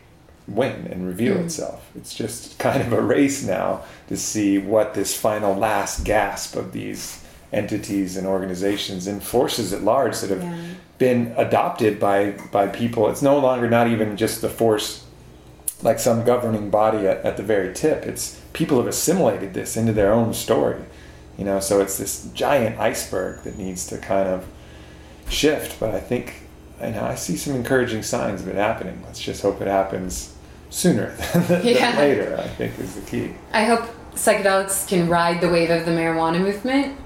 [0.50, 1.44] win and reveal hmm.
[1.44, 1.90] itself.
[1.94, 6.72] It's just kind of a race now to see what this final last gasp of
[6.72, 10.56] these entities and organizations and forces at large that have Yeah.
[10.98, 13.08] been adopted by by people.
[13.08, 15.04] It's no longer not even just the force
[15.82, 18.04] like some governing body at, at the very tip.
[18.04, 20.82] It's people have assimilated this into their own story
[21.40, 21.58] you know?
[21.58, 24.46] So it's this giant iceberg that needs to kind of
[25.30, 26.34] shift but i think
[26.80, 30.34] i know i see some encouraging signs of it happening let's just hope it happens
[30.70, 31.96] sooner than, than Yeah.
[31.98, 33.82] later i think is the key I hope
[34.14, 36.96] psychedelics can ride the wave of the marijuana movement.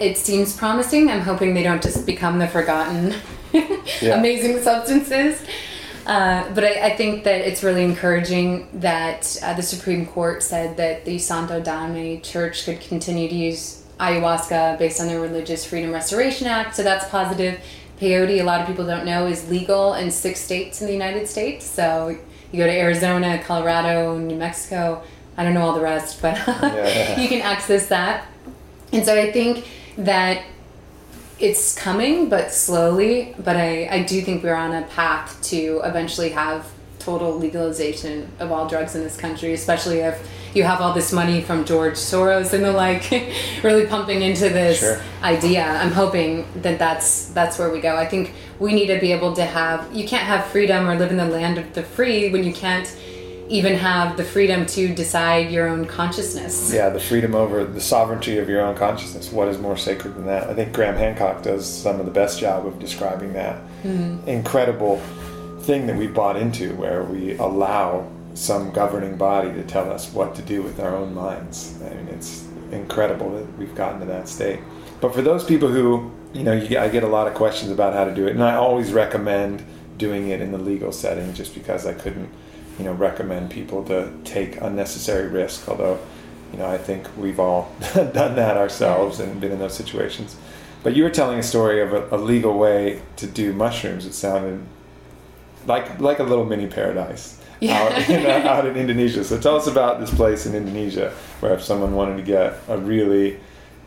[0.00, 1.08] It seems promising.
[1.08, 3.14] I'm hoping they don't just become the forgotten
[3.52, 4.18] Yeah.
[4.18, 5.40] amazing substances.
[6.06, 10.76] Uh, but I, I think that it's really encouraging that uh, the Supreme Court said
[10.78, 15.92] that the Santo Daime Church could continue to use ayahuasca based on the Religious Freedom
[15.92, 16.74] Restoration Act.
[16.76, 17.60] So that's positive.
[18.00, 21.28] Peyote, a lot of people don't know, is legal in six states in the United
[21.28, 21.64] States.
[21.64, 22.16] So
[22.50, 25.02] you go to Arizona, Colorado, New Mexico.
[25.36, 27.20] I don't know all the rest, but Yeah.
[27.20, 28.26] you can access that.
[28.92, 30.42] And so I think that
[31.38, 33.34] it's coming, but slowly.
[33.38, 36.66] But I, I do think we're on a path to eventually have
[37.02, 41.40] total legalization of all drugs in this country, especially if you have all this money
[41.40, 43.10] from George Soros and the like
[43.62, 45.00] really pumping into this Sure.
[45.22, 45.64] idea.
[45.64, 47.96] I'm hoping that that's that's where we go.
[47.96, 51.10] I think we need to be able to have you can't have freedom or live
[51.10, 52.94] in the land of the free when you can't
[53.48, 56.72] even have the freedom to decide your own consciousness.
[56.72, 60.26] yeah the freedom over the sovereignty of your own consciousness what is more sacred than
[60.26, 64.16] that i think graham hancock does some of the best job of describing that mm-hmm.
[64.28, 65.02] incredible
[65.62, 70.34] thing that we bought into where we allow some governing body to tell us what
[70.34, 74.28] to do with our own minds i mean it's incredible that we've gotten to that
[74.28, 74.60] state
[75.02, 77.92] But for those people who, you know, you I get a lot of questions about
[77.92, 79.64] how to do it, and I always recommend
[79.98, 82.30] doing it in the legal setting, just because I couldn't,
[82.78, 85.68] you know, recommend people to take unnecessary risk.
[85.68, 85.98] Although,
[86.52, 90.36] you know, I think we've all done that ourselves and been in those situations.
[90.84, 94.06] But you were telling a story of a, a legal way to do mushrooms.
[94.06, 94.62] It sounded
[95.66, 97.78] like like a little mini paradise Yeah.
[97.82, 99.22] out, in, out in Indonesia.
[99.24, 102.76] So tell us about this place in Indonesia where if someone wanted to get a
[102.78, 103.38] really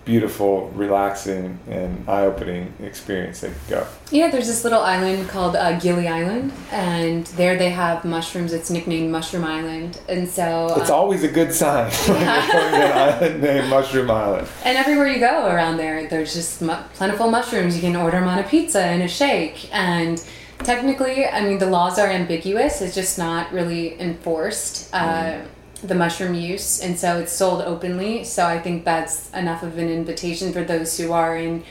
[0.05, 3.87] beautiful, relaxing, and eye-opening experience, they could go.
[4.11, 8.53] Yeah, there's this little island called uh, Gili Island, and there they have mushrooms.
[8.53, 12.71] It's nicknamed Mushroom Island, and so It's uh, always a good sign when you're going
[12.71, 14.47] to an island named Mushroom Island.
[14.63, 17.73] and everywhere you go around there, there's just mu- plentiful mushrooms.
[17.75, 20.23] You can order them on a pizza and a shake, and
[20.65, 22.81] technically, I mean, the laws are ambiguous.
[22.81, 24.93] It's just not really enforced.
[24.93, 25.41] Uh,
[25.83, 28.23] the mushroom use, and so it's sold openly.
[28.23, 31.63] So I think that's enough of an invitation for those who are in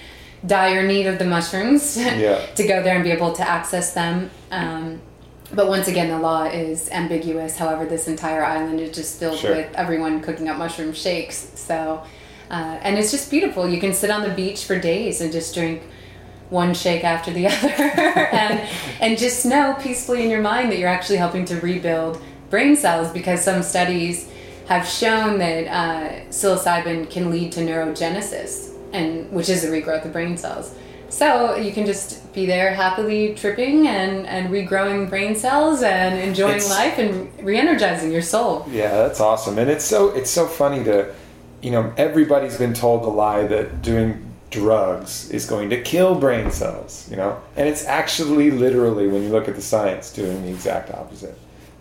[0.47, 2.45] dire need of the mushrooms Yeah.
[2.55, 4.31] to go there and be able to access them.
[4.53, 5.01] Um,
[5.53, 7.57] but once again, the law is ambiguous.
[7.57, 9.57] However, this entire island is just filled Sure.
[9.57, 11.51] with everyone cooking up mushroom shakes.
[11.57, 12.03] So,
[12.51, 13.69] uh, and it's just beautiful.
[13.69, 15.83] You can sit on the beach for days and just drink
[16.51, 18.61] one shake after the other, and
[19.01, 23.11] and just know peacefully in your mind that you're actually helping to rebuild brain cells
[23.13, 24.31] because some studies
[24.69, 30.13] have shown that uh, psilocybin can lead to neurogenesis, and which is the regrowth of
[30.13, 30.75] brain cells.
[31.11, 36.57] So you can just be there happily tripping and, and regrowing brain cells and enjoying
[36.57, 38.67] It's- life and re-energizing your soul.
[38.69, 41.13] Yeah, that's awesome, and it's so it's so funny to,
[41.63, 46.51] you know, everybody's been told the lie that doing drugs is going to kill brain
[46.51, 50.49] cells, you know, and it's actually literally when you look at the science doing the
[50.49, 51.37] exact opposite.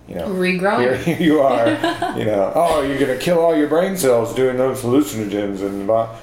[0.07, 1.01] You know, Regrowing.
[1.03, 1.67] here, you are,
[2.17, 6.13] you know, oh, you're gonna kill all your brain cells doing those hallucinogens and, blah.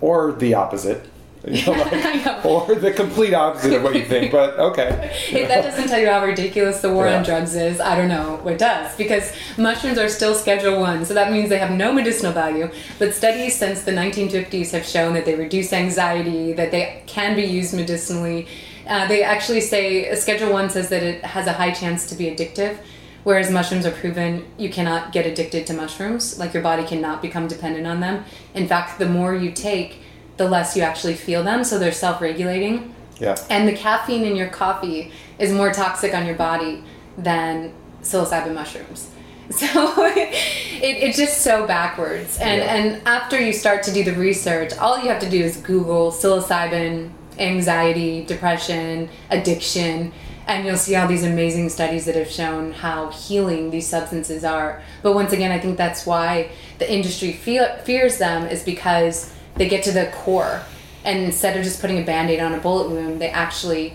[0.00, 1.06] or the opposite.
[1.46, 5.10] You know, like- or the complete opposite of what you think, but okay.
[5.30, 7.18] If that doesn't tell you how ridiculous the war Yeah.
[7.18, 8.96] on drugs is, I don't know what does.
[8.96, 12.70] Because mushrooms are still Schedule One, so that means they have no medicinal value.
[12.98, 17.42] But studies since the 1950s have shown that they reduce anxiety, that they can be
[17.44, 18.46] used medicinally.
[18.86, 22.24] Uh, they actually say Schedule One says that it has a high chance to be
[22.26, 22.78] addictive.
[23.24, 27.48] Whereas mushrooms are proven you cannot get addicted to mushrooms, like your body cannot become
[27.48, 28.24] dependent on them.
[28.54, 30.00] In fact, the more you take,
[30.36, 32.94] the less you actually feel them, so they're self regulating.
[33.20, 33.36] Yeah.
[33.50, 36.82] And the caffeine in your coffee is more toxic on your body
[37.16, 37.72] than
[38.02, 39.10] psilocybin mushrooms.
[39.50, 39.66] So
[40.16, 40.30] it,
[40.82, 42.38] it's just so backwards.
[42.38, 42.74] And Yeah.
[42.74, 46.10] and after you start to do the research, all you have to do is Google
[46.10, 50.12] psilocybin, anxiety, depression, addiction,
[50.46, 54.82] and you'll see all these amazing studies that have shown how healing these substances are.
[55.02, 59.68] But once again, I think that's why the industry fe- fears them is because they
[59.68, 60.62] get to the core
[61.04, 63.94] and instead of just putting a band-aid on a bullet wound they actually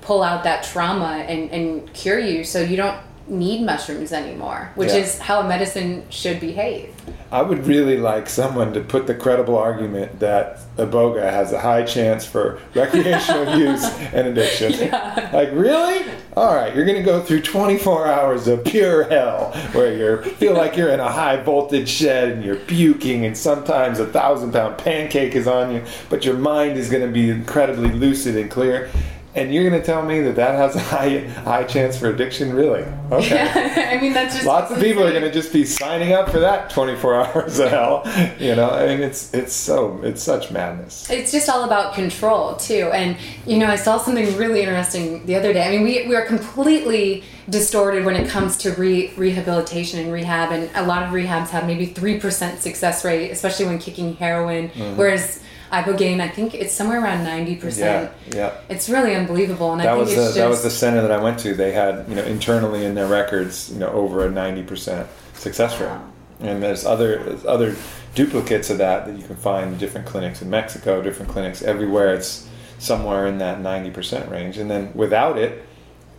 [0.00, 2.98] pull out that trauma and, and cure you so you don't
[3.32, 4.98] need mushrooms anymore which Yeah.
[4.98, 6.90] is how a medicine should behave
[7.32, 11.82] I would really like someone to put the credible argument that iboga has a high
[11.82, 14.90] chance for recreational use and addiction.
[15.32, 16.04] Like, really?
[16.36, 20.52] All right, you're going to go through 24 hours of pure hell where you feel
[20.52, 24.76] like you're in a high voltage shed and you're puking, and sometimes a thousand pound
[24.76, 28.90] pancake is on you, but your mind is going to be incredibly lucid and clear.
[29.34, 32.52] And you're going to tell me that that has a high high chance for addiction?
[32.52, 32.84] Really?
[33.10, 33.34] Okay.
[33.34, 36.28] Yeah, i mean that's just Lots of people are going to just be signing up
[36.30, 38.02] for that 24 hours of hell.
[38.38, 41.08] You know, I mean, it's it's so it's such madness.
[41.10, 43.16] it's just all about control too and
[43.46, 46.24] you know i saw something really interesting the other day i mean we, we are
[46.26, 51.48] completely distorted when it comes to re- rehabilitation and rehab and a lot of rehabs
[51.48, 54.96] have maybe 3% success rate especially when kicking heroin Mm-hmm.
[54.96, 55.41] whereas
[55.72, 58.52] ibogaine i think it's somewhere around 90% Yeah, yeah.
[58.68, 61.00] it's really unbelievable and i That think was it's the just that was the center
[61.02, 61.54] that I went to.
[61.54, 65.80] They had you know internally in their records you know over a 90 percent success
[65.80, 65.98] rate,
[66.40, 67.74] and there's other there's other
[68.14, 72.12] duplicates of that that you can find in different clinics in Mexico, different clinics everywhere.
[72.14, 72.46] It's
[72.78, 75.64] somewhere in that 90 percent range, and then without it,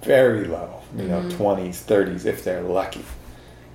[0.02, 0.82] very low.
[0.98, 1.42] You know, Mm-hmm.
[1.44, 3.04] 20s, 30s if they're lucky.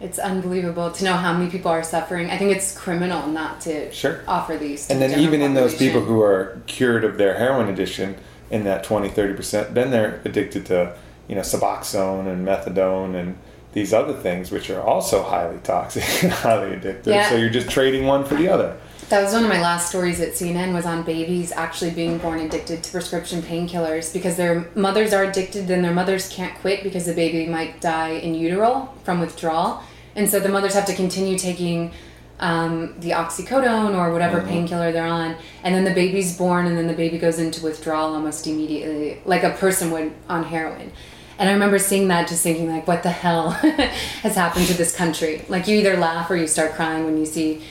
[0.00, 3.90] It's unbelievable to know how many people are suffering i think it's criminal not to
[3.92, 4.20] Sure.
[4.28, 7.36] offer these to and then general even in those people who are cured of their
[7.38, 8.16] heroin addiction
[8.50, 10.94] in that 20 30% then they're addicted to
[11.28, 13.36] you know suboxone and methadone and
[13.72, 17.28] these other things which are also highly toxic and highly addictive Yeah.
[17.28, 18.76] so you're just trading one for the other
[19.08, 22.40] That was one of my last stories at CNN was on babies actually being born
[22.40, 27.06] addicted to prescription painkillers because their mothers are addicted then their mothers can't quit because
[27.06, 29.82] the baby might die in utero from withdrawal.
[30.14, 31.92] And so the mothers have to continue taking
[32.38, 34.48] um, the oxycodone or whatever Mm-hmm.
[34.48, 38.14] painkiller they're on, and then the baby's born, and then the baby goes into withdrawal
[38.14, 40.92] almost immediately, like a person would on heroin.
[41.38, 43.50] And I remember seeing that, just thinking like, what the hell
[44.22, 45.44] has happened to this country?
[45.48, 47.62] Like you either laugh or you start crying when you see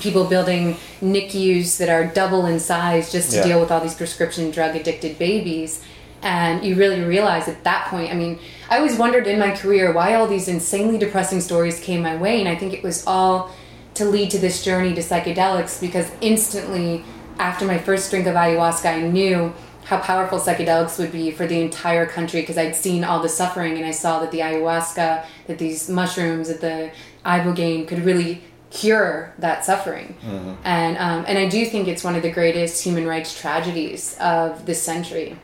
[0.00, 3.44] people building NICUs that are double in size just to Yeah.
[3.44, 5.80] deal with all these prescription drug addicted babies.
[6.22, 8.38] And you really realize at that point, I mean,
[8.70, 12.40] I always wondered in my career why all these insanely depressing stories came my way.
[12.40, 13.50] And I think it was all
[13.94, 17.04] to lead to this journey to psychedelics because instantly
[17.38, 19.52] after my first drink of ayahuasca, I knew
[19.84, 23.76] how powerful psychedelics would be for the entire country because I'd seen all the suffering
[23.76, 26.90] and I saw that the ayahuasca, that these mushrooms, that the
[27.26, 28.42] ibogaine could really
[28.74, 30.16] cure that suffering.
[30.64, 34.66] And um, and I do think it's one of the greatest human rights tragedies of
[34.66, 35.38] this century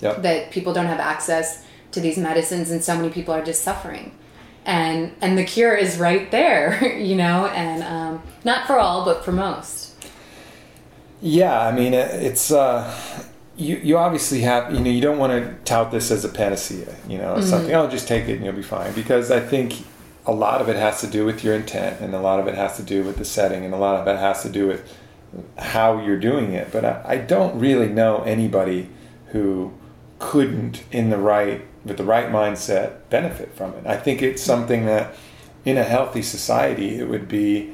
[0.00, 0.22] Yep.
[0.22, 4.12] that people don't have access to these medicines and so many people are just suffering.
[4.64, 6.66] And and the cure is right there,
[7.10, 9.94] you know, and um, not for all, but for most.
[11.22, 12.92] Yeah, I mean, it- it's uh,
[13.56, 13.76] you.
[13.76, 16.94] You obviously have, you know, you don't want to tout this as a panacea.
[17.08, 17.74] You know, it's something.
[17.74, 18.92] Oh, just take it and you'll be fine.
[18.92, 19.72] Because I think
[20.26, 22.54] a lot of it has to do with your intent, and a lot of it
[22.54, 24.92] has to do with the setting, and a lot of it has to do with
[25.56, 26.72] how you're doing it.
[26.72, 28.88] But I, I don't really know anybody
[29.28, 29.72] who
[30.18, 33.86] couldn't, in the right with the right mindset, benefit from it.
[33.86, 35.14] I think it's something that,
[35.64, 37.72] in a healthy society, it would be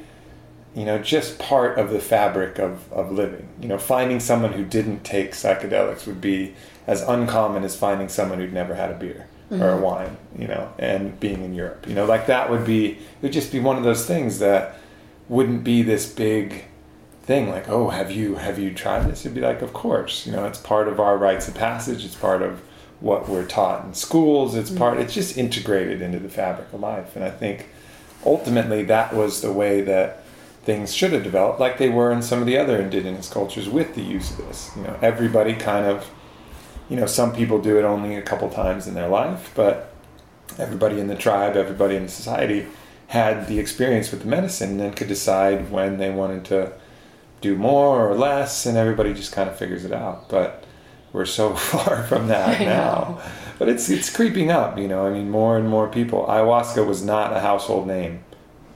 [0.75, 3.47] you know, just part of the fabric of, of living.
[3.61, 6.55] You know, finding someone who didn't take psychedelics would be
[6.87, 9.27] as uncommon as finding someone who'd never had a beer
[9.61, 11.87] or a wine, you know, and being in Europe.
[11.87, 14.77] You know, like that would be, it would just be one of those things that
[15.29, 16.65] wouldn't be this big
[17.23, 19.21] thing like, oh, have you, have you tried this?
[19.21, 22.03] It'd be like, of course, you know, it's part of our rites of passage.
[22.03, 22.61] It's part of
[22.99, 24.55] what we're taught in schools.
[24.55, 24.79] It's mm-hmm.
[24.79, 27.15] part, it's just integrated into the fabric of life.
[27.15, 27.67] And I think
[28.25, 30.23] ultimately that was the way that
[30.63, 33.95] things should have developed like they were in some of the other indigenous cultures with
[33.95, 36.09] the use of this you know everybody kind of
[36.89, 39.93] you know some people do it only a couple times in their life but
[40.57, 42.65] everybody in the tribe everybody in the society
[43.07, 46.71] had the experience with the medicine and then could decide when they wanted to
[47.41, 50.63] do more or less and everybody just kind of figures it out but
[51.11, 53.21] we're so far from that I now know.
[53.59, 57.03] but it's it's creeping up you know i mean more and more people ayahuasca was
[57.03, 58.23] not a household name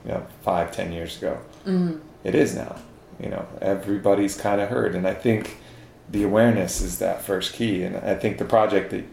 [0.04, 1.98] you know five ten years ago mm-hmm.
[2.24, 2.76] it is now.
[3.20, 5.56] You know, everybody's kind of heard, and I think
[6.10, 7.82] the awareness is that first key.
[7.82, 9.04] And I think the project that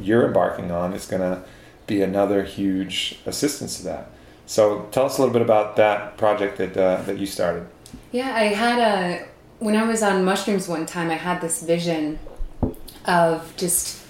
[0.00, 1.42] you're embarking on is going to
[1.86, 4.10] be another huge assistance to that.
[4.46, 7.66] So tell us a little bit about that project that uh, that you started.
[8.10, 9.26] Yeah, I had a
[9.58, 11.10] when I was on mushrooms one time.
[11.10, 12.18] I had this vision
[13.06, 14.01] of just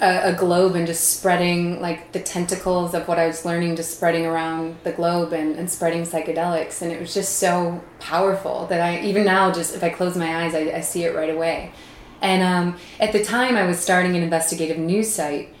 [0.00, 3.96] a, a globe and just spreading like the tentacles of what I was learning, just
[3.96, 8.80] spreading around the globe and, and spreading psychedelics, and it was just so powerful that
[8.80, 11.72] I even now just if I close my eyes, I, I see it right away.
[12.20, 15.52] And um, at the time, I was starting an investigative news site.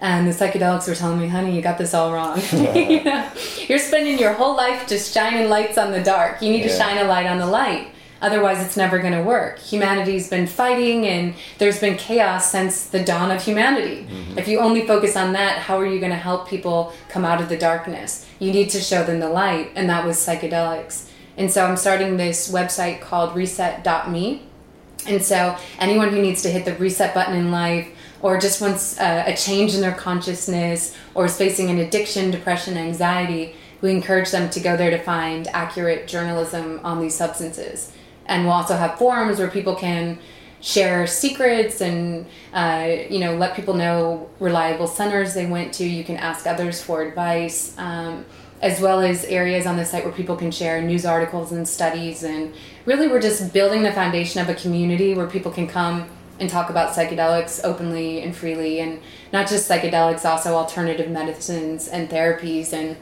[0.00, 2.40] And the psychedelics were telling me, honey, you got this all wrong.
[2.52, 3.28] you know,
[3.68, 6.40] you're spending your whole life just shining lights on the dark.
[6.40, 7.88] You need to shine a light on the light.
[8.20, 9.58] Otherwise, it's never going to work.
[9.60, 14.08] Humanity's been fighting and there's been chaos since the dawn of humanity.
[14.36, 17.40] If you only focus on that, how are you going to help people come out
[17.40, 18.26] of the darkness?
[18.40, 21.08] You need to show them the light, and that was psychedelics.
[21.36, 24.42] And so I'm starting this website called reset.me.
[25.06, 27.88] And so, anyone who needs to hit the reset button in life,
[28.20, 32.76] or just wants uh, a change in their consciousness, or is facing an addiction, depression,
[32.76, 37.92] anxiety, we encourage them to go there to find accurate journalism on these substances.
[38.28, 40.18] And we'll also have forums where people can
[40.60, 45.84] share secrets and uh, you know let people know reliable centers they went to.
[45.84, 47.76] You can ask others for advice.
[47.78, 48.24] Um,
[48.60, 52.22] as well as areas on the site where people can share news articles and studies.
[52.22, 52.54] And
[52.86, 56.08] really, we're just building the foundation of a community where people can come
[56.40, 59.00] and talk about psychedelics openly and freely, and
[59.32, 62.72] not just psychedelics, also alternative medicines and therapies.
[62.72, 62.96] And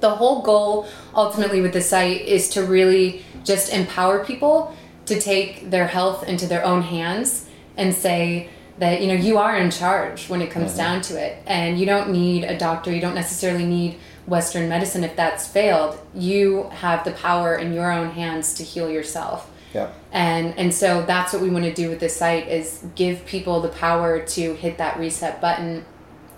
[0.00, 4.74] the whole goal ultimately with the site is to really just empower people
[5.06, 9.56] to take their health into their own hands and say, that you know you are
[9.56, 10.78] in charge when it comes mm-hmm.
[10.78, 11.42] down to it.
[11.46, 12.92] And you don't need a doctor.
[12.92, 15.98] You don't necessarily need western medicine if that's failed.
[16.14, 19.50] You have the power in your own hands to heal yourself.
[19.74, 19.92] Yeah.
[20.12, 23.60] and and so that's what we want to do with this site is give people
[23.60, 25.84] the power to hit that reset button.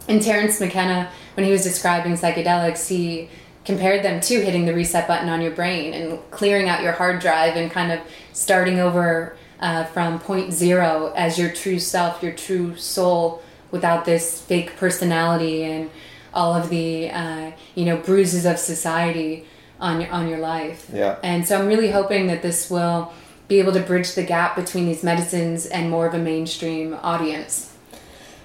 [0.08, 3.28] And terence mckenna when he was describing psychedelics he
[3.70, 7.20] compared them to hitting the reset button on your brain and clearing out your hard
[7.20, 8.00] drive and kind of
[8.32, 13.40] starting over uh, from point zero as your true self your true soul
[13.70, 15.88] without this fake personality and
[16.34, 19.46] all of the uh, you know bruises of society
[19.78, 20.90] on your on your life.
[20.92, 21.16] Yeah.
[21.22, 23.12] And so I'm really hoping that this will
[23.46, 27.69] be able to bridge the gap between these medicines and more of a mainstream audience.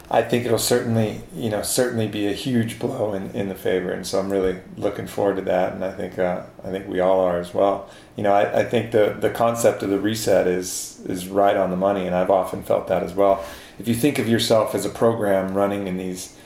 [0.10, 3.92] I think it'll certainly, you know, certainly be a huge blow in, in the favor,
[3.92, 7.00] and so I'm really looking forward to that, and I think uh, I think we
[7.00, 7.90] all are as well.
[8.16, 11.72] You know, I, I think the the concept of the reset is is right on
[11.72, 13.44] the money, and I've often felt that as well.
[13.80, 16.38] If you think of yourself as a program running in these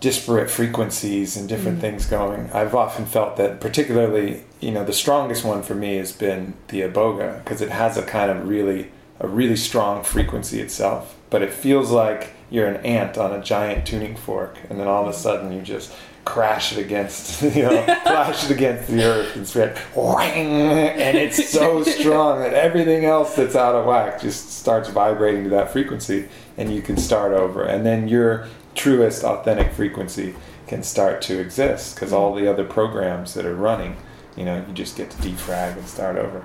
[0.00, 5.44] disparate frequencies and different things going, I've often felt that particularly, you know, the strongest
[5.44, 9.26] one for me has been the iboga because it has a kind of really a
[9.26, 14.16] really strong frequency itself, but it feels like you're an ant on a giant tuning
[14.16, 15.92] fork, and then all of a sudden you just
[16.24, 21.82] crash it against, you know, crash it against the earth and spread, and it's so
[21.82, 26.74] strong that everything else that's out of whack just starts vibrating to that frequency, and
[26.74, 30.34] you can start over, and then your truest, authentic frequency
[30.66, 33.96] can start to exist because all the other programs that are running,
[34.36, 36.44] you know, you just get to defrag and start over.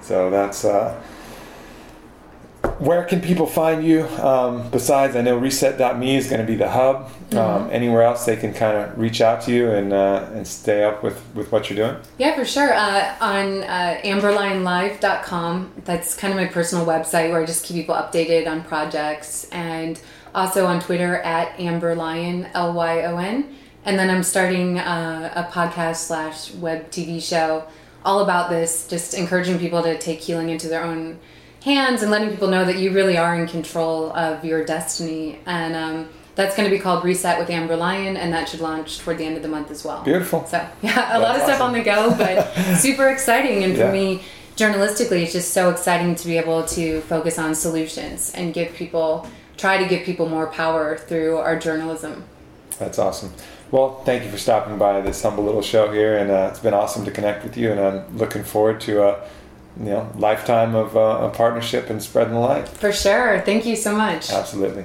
[0.00, 0.64] So that's.
[0.64, 1.00] Uh,
[2.78, 4.06] where can people find you?
[4.18, 7.10] Um, besides, I know reset.me is going to be the hub.
[7.32, 10.84] Um, anywhere else they can kind of reach out to you and uh, and stay
[10.84, 12.00] up with, with what you're doing?
[12.16, 12.72] Yeah, for sure.
[12.72, 17.94] Uh, on uh, amberlyonlive.com, that's kind of my personal website where I just keep people
[17.94, 19.48] updated on projects.
[19.50, 20.00] And
[20.34, 23.56] also on Twitter at amberlyon, L Y O N.
[23.84, 27.66] And then I'm starting uh, a podcast slash web TV show
[28.04, 31.18] all about this, just encouraging people to take healing into their own
[31.64, 35.38] hands and letting people know that you really are in control of your destiny.
[35.46, 38.98] And um, that's going to be called Reset with Amber Lyon, and that should launch
[38.98, 40.02] toward the end of the month as well.
[40.04, 40.44] Beautiful.
[40.46, 43.64] So, yeah, a lot of That's stuff on the go, but super exciting.
[43.64, 43.92] And for Yeah.
[43.92, 44.22] me,
[44.56, 49.26] journalistically, it's just so exciting to be able to focus on solutions and give people,
[49.56, 52.24] try to give people more power through our journalism.
[52.78, 53.32] That's awesome.
[53.70, 56.74] Well, thank you for stopping by this humble little show here, and uh, it's been
[56.74, 57.72] awesome to connect with you.
[57.72, 59.20] And I'm looking forward to a
[59.78, 62.68] you know lifetime of uh, a partnership and spreading the light.
[62.68, 63.40] For sure.
[63.44, 64.30] Thank you so much.
[64.30, 64.84] Absolutely.